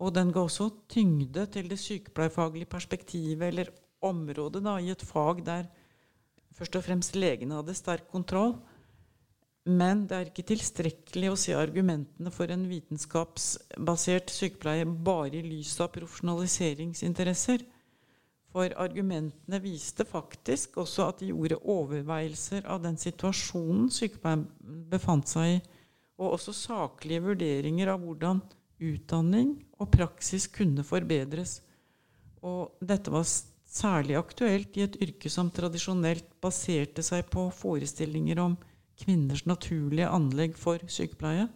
Og 0.01 0.15
den 0.17 0.33
ga 0.33 0.45
også 0.45 0.71
tyngde 0.89 1.47
til 1.53 1.69
det 1.71 1.79
sykepleierfaglige 1.81 2.69
perspektivet, 2.69 3.49
eller 3.49 3.73
området, 4.03 4.63
da, 4.65 4.77
i 4.81 4.93
et 4.93 5.03
fag 5.05 5.43
der 5.45 5.69
først 6.57 6.77
og 6.77 6.85
fremst 6.85 7.17
legene 7.17 7.59
hadde 7.61 7.77
sterk 7.77 8.09
kontroll. 8.13 8.55
Men 9.69 10.07
det 10.09 10.17
er 10.17 10.31
ikke 10.31 10.47
tilstrekkelig 10.49 11.33
å 11.33 11.39
se 11.39 11.57
argumentene 11.57 12.33
for 12.33 12.53
en 12.53 12.65
vitenskapsbasert 12.69 14.33
sykepleie 14.33 14.87
bare 14.89 15.37
i 15.37 15.45
lys 15.45 15.75
av 15.85 15.93
profesjonaliseringsinteresser. 15.97 17.67
For 18.51 18.73
argumentene 18.83 19.61
viste 19.63 20.05
faktisk 20.07 20.81
også 20.83 21.11
at 21.13 21.21
de 21.23 21.29
gjorde 21.31 21.61
overveielser 21.71 22.65
av 22.67 22.81
den 22.83 22.97
situasjonen 22.99 23.91
sykepleieren 23.95 24.49
befant 24.91 25.31
seg 25.31 25.53
i, 25.53 25.61
og 26.21 26.35
også 26.35 26.55
saklige 26.57 27.23
vurderinger 27.25 27.93
av 27.93 28.03
hvordan 28.03 28.43
utdanning 28.81 29.55
og 29.79 29.93
praksis 29.95 30.49
kunne 30.51 30.85
forbedres. 30.85 31.61
Og 32.43 32.75
dette 32.83 33.13
var 33.13 33.25
særlig 33.71 34.19
aktuelt 34.19 34.77
i 34.77 34.85
et 34.85 34.99
yrke 35.05 35.31
som 35.31 35.53
tradisjonelt 35.55 36.27
baserte 36.43 37.05
seg 37.07 37.29
på 37.31 37.47
forestillinger 37.55 38.41
om 38.43 38.57
kvinners 39.01 39.47
naturlige 39.49 40.11
anlegg 40.11 40.59
for 40.59 40.83
sykepleie. 40.91 41.47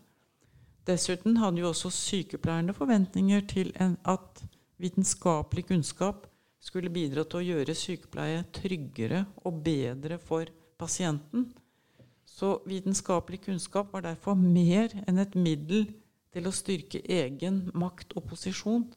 Dessuten 0.86 1.40
hadde 1.40 1.62
jo 1.64 1.72
også 1.72 1.90
sykepleierne 1.92 2.76
forventninger 2.76 3.44
til 3.50 3.72
at 3.80 4.44
vitenskapelig 4.80 5.66
kunnskap 5.72 6.28
skulle 6.64 6.92
bidra 6.92 7.26
til 7.28 7.40
å 7.40 7.44
gjøre 7.44 7.76
sykepleie 7.76 8.44
tryggere 8.56 9.24
og 9.44 9.60
bedre 9.66 10.18
for 10.22 10.48
pasienten. 10.80 11.50
Så 12.24 12.56
vitenskapelig 12.66 13.44
kunnskap 13.44 13.92
var 13.92 14.06
derfor 14.08 14.38
mer 14.38 14.94
enn 15.04 15.20
et 15.22 15.36
middel 15.38 15.86
til 16.34 16.48
å 16.48 16.54
styrke 16.54 17.02
egen 17.04 17.68
makt 17.78 18.16
og 18.18 18.26
posisjon. 18.32 18.88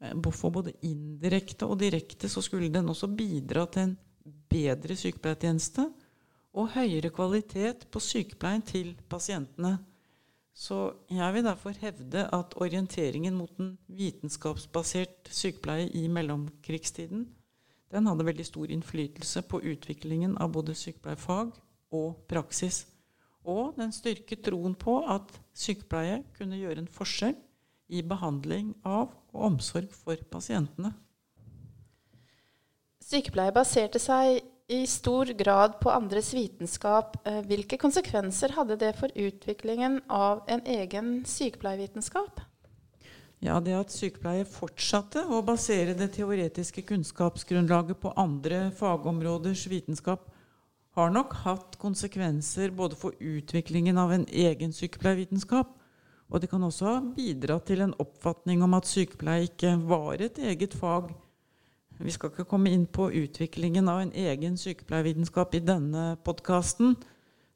Eh, 0.00 0.14
for 0.30 0.54
både 0.54 0.76
indirekte 0.86 1.66
og 1.66 1.80
direkte 1.80 2.30
så 2.30 2.44
skulle 2.44 2.70
den 2.72 2.92
også 2.92 3.10
bidra 3.10 3.66
til 3.66 3.88
en 3.88 3.96
bedre 4.50 4.96
sykepleietjeneste 4.98 5.88
og 6.60 6.72
høyere 6.74 7.10
kvalitet 7.14 7.86
på 7.90 8.02
sykepleien 8.02 8.62
til 8.66 8.92
pasientene. 9.10 9.78
Så 10.54 10.92
jeg 11.10 11.34
vil 11.34 11.44
derfor 11.46 11.76
hevde 11.80 12.26
at 12.34 12.54
orienteringen 12.56 13.36
mot 13.38 13.52
en 13.62 13.76
vitenskapsbasert 13.88 15.30
sykepleie 15.30 15.88
i 15.96 16.08
mellomkrigstiden 16.08 17.28
den 17.90 18.06
hadde 18.06 18.26
veldig 18.26 18.46
stor 18.46 18.70
innflytelse 18.70 19.42
på 19.50 19.62
utviklingen 19.72 20.36
av 20.38 20.52
både 20.54 20.76
sykepleiefag 20.78 21.56
og 21.96 22.20
praksis. 22.30 22.84
Og 23.42 23.74
den 23.78 23.90
styrket 23.92 24.44
troen 24.46 24.76
på 24.78 25.00
at 25.10 25.32
sykepleie 25.56 26.20
kunne 26.36 26.60
gjøre 26.60 26.84
en 26.84 26.92
forskjell 26.92 27.34
i 27.90 28.04
behandling 28.06 28.74
av 28.86 29.10
og 29.32 29.46
omsorg 29.48 29.90
for 29.96 30.20
pasientene. 30.30 30.92
Sykepleie 33.02 33.50
baserte 33.50 33.98
seg 33.98 34.38
i 34.70 34.86
stor 34.86 35.26
grad 35.26 35.80
på 35.80 35.90
andres 35.90 36.34
vitenskap. 36.34 37.16
Eh, 37.26 37.40
hvilke 37.42 37.78
konsekvenser 37.80 38.54
hadde 38.54 38.76
det 38.78 38.92
for 39.00 39.10
utviklingen 39.18 39.98
av 40.06 40.44
en 40.46 40.62
egen 40.62 41.24
sykepleievitenskap? 41.26 42.40
Ja, 43.40 43.58
Det 43.60 43.72
at 43.74 43.90
sykepleie 43.90 44.44
fortsatte 44.44 45.24
å 45.26 45.40
basere 45.42 45.96
det 45.96 46.12
teoretiske 46.14 46.84
kunnskapsgrunnlaget 46.86 47.98
på 48.00 48.12
andre 48.16 48.70
fagområders 48.76 49.66
vitenskap, 49.66 50.28
har 50.94 51.10
nok 51.10 51.34
hatt 51.44 51.78
konsekvenser 51.78 52.70
både 52.70 52.98
for 53.00 53.16
utviklingen 53.18 53.98
av 53.98 54.12
en 54.12 54.26
egen 54.26 54.74
sykepleievitenskap, 54.76 55.72
og 56.30 56.40
det 56.40 56.50
kan 56.50 56.62
også 56.62 56.86
ha 56.86 57.00
bidratt 57.16 57.66
til 57.66 57.80
en 57.80 57.96
oppfatning 57.98 58.62
om 58.62 58.74
at 58.78 58.86
sykepleie 58.86 59.48
ikke 59.48 59.74
var 59.88 60.22
et 60.22 60.38
eget 60.38 60.74
fag. 60.78 61.10
Vi 62.00 62.14
skal 62.14 62.32
ikke 62.32 62.48
komme 62.48 62.72
inn 62.72 62.86
på 62.88 63.10
utviklingen 63.12 63.88
av 63.92 64.00
en 64.00 64.12
egen 64.16 64.56
sykepleiervitenskap 64.60 65.54
i 65.58 65.62
denne 65.64 66.04
podkasten, 66.24 66.94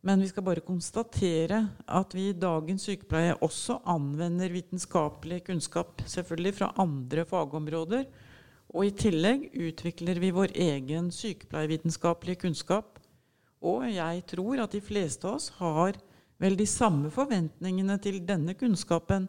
men 0.04 0.20
vi 0.20 0.28
skal 0.28 0.44
bare 0.44 0.64
konstatere 0.64 1.62
at 1.88 2.12
vi 2.12 2.28
i 2.28 2.37
dagens 2.37 2.85
sykepleie 2.85 3.38
også 3.40 3.78
anvender 3.88 4.52
vitenskapelig 4.52 5.46
kunnskap, 5.46 6.04
selvfølgelig 6.04 6.59
fra 6.59 6.74
andre 6.76 7.24
fagområder. 7.24 8.04
Og 8.74 8.90
i 8.90 8.92
tillegg 8.98 9.48
utvikler 9.54 10.20
vi 10.20 10.35
vår 10.35 10.52
egen 10.61 11.09
sykepleiervitenskapelige 11.14 12.44
kunnskap 12.44 13.00
og 13.64 13.87
jeg 13.88 14.24
tror 14.28 14.61
at 14.64 14.74
de 14.76 14.83
fleste 14.85 15.28
av 15.28 15.38
oss 15.38 15.48
har 15.57 15.96
vel 16.42 16.57
de 16.59 16.66
samme 16.68 17.11
forventningene 17.14 17.96
til 18.02 18.20
denne 18.28 18.57
kunnskapen 18.59 19.28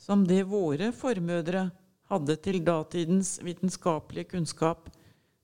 som 0.00 0.24
det 0.26 0.44
våre 0.48 0.90
formødre 0.96 1.66
hadde 2.12 2.36
til 2.44 2.60
datidens 2.64 3.38
vitenskapelige 3.44 4.34
kunnskap, 4.34 4.90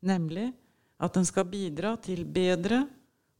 nemlig 0.05 0.51
at 1.01 1.16
den 1.16 1.25
skal 1.29 1.49
bidra 1.49 1.94
til 2.03 2.27
bedre 2.29 2.85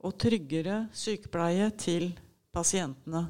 og 0.01 0.17
tryggere 0.21 0.87
sykepleie 0.97 1.69
til 1.77 2.11
pasientene. 2.55 3.27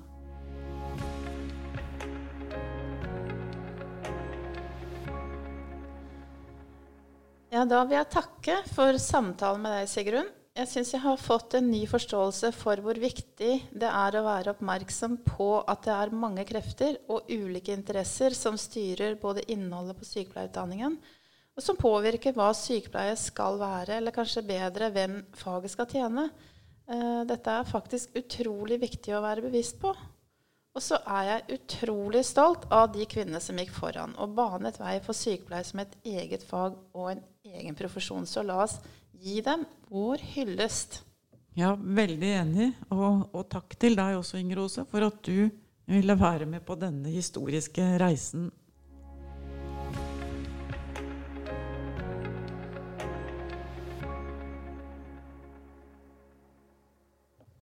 Ja, 7.50 7.64
da 7.66 7.82
vil 7.82 7.96
jeg 7.98 8.06
takke 8.14 8.60
for 8.70 8.94
samtalen 9.02 9.64
med 9.64 9.80
deg, 9.80 9.88
Sigrun. 9.90 10.28
Jeg 10.60 10.68
syns 10.68 10.90
jeg 10.92 11.00
har 11.00 11.16
fått 11.16 11.54
en 11.56 11.70
ny 11.72 11.86
forståelse 11.88 12.50
for 12.52 12.82
hvor 12.84 12.98
viktig 13.00 13.52
det 13.80 13.88
er 13.88 14.16
å 14.18 14.24
være 14.26 14.52
oppmerksom 14.52 15.14
på 15.24 15.46
at 15.64 15.86
det 15.86 15.94
er 15.94 16.12
mange 16.12 16.44
krefter 16.44 16.98
og 17.08 17.30
ulike 17.32 17.72
interesser 17.72 18.36
som 18.36 18.58
styrer 18.60 19.16
både 19.22 19.46
innholdet 19.48 19.96
på 19.96 20.08
sykepleierutdanningen, 20.10 20.98
og 21.56 21.64
som 21.64 21.80
påvirker 21.80 22.36
hva 22.36 22.50
sykepleie 22.52 23.16
skal 23.16 23.56
være, 23.62 23.96
eller 23.96 24.12
kanskje 24.12 24.44
bedre 24.50 24.90
hvem 24.92 25.16
faget 25.40 25.72
skal 25.72 25.88
tjene. 25.94 26.28
Eh, 26.90 27.22
dette 27.32 27.56
er 27.56 27.72
faktisk 27.72 28.20
utrolig 28.20 28.82
viktig 28.84 29.16
å 29.16 29.24
være 29.24 29.46
bevisst 29.48 29.80
på. 29.80 29.94
Og 30.76 30.84
så 30.84 31.00
er 31.16 31.24
jeg 31.30 31.56
utrolig 31.56 32.22
stolt 32.28 32.68
av 32.68 32.92
de 32.92 33.08
kvinnene 33.08 33.40
som 33.42 33.56
gikk 33.58 33.72
foran 33.74 34.12
og 34.20 34.36
banet 34.36 34.76
vei 34.78 34.98
for 35.02 35.16
sykepleie 35.16 35.64
som 35.66 35.80
et 35.82 35.96
eget 36.04 36.44
fag 36.46 36.76
og 36.92 37.14
en 37.14 37.24
egen 37.48 37.78
profesjon. 37.78 38.28
Så 38.28 38.44
la 38.44 38.60
oss 38.68 38.76
gi 39.20 39.40
dem 39.44 39.64
vår 39.92 40.22
hyllest. 40.34 41.02
Ja, 41.58 41.74
veldig 41.76 42.30
enig. 42.40 42.70
Og, 42.94 43.26
og 43.34 43.48
takk 43.52 43.74
til 43.80 43.98
deg 43.98 44.16
også, 44.20 44.38
Inger 44.40 44.62
Rose, 44.62 44.86
for 44.88 45.04
at 45.08 45.18
du 45.26 45.50
ville 45.90 46.16
være 46.16 46.46
med 46.46 46.62
på 46.64 46.76
denne 46.78 47.10
historiske 47.12 47.84
reisen 48.00 48.48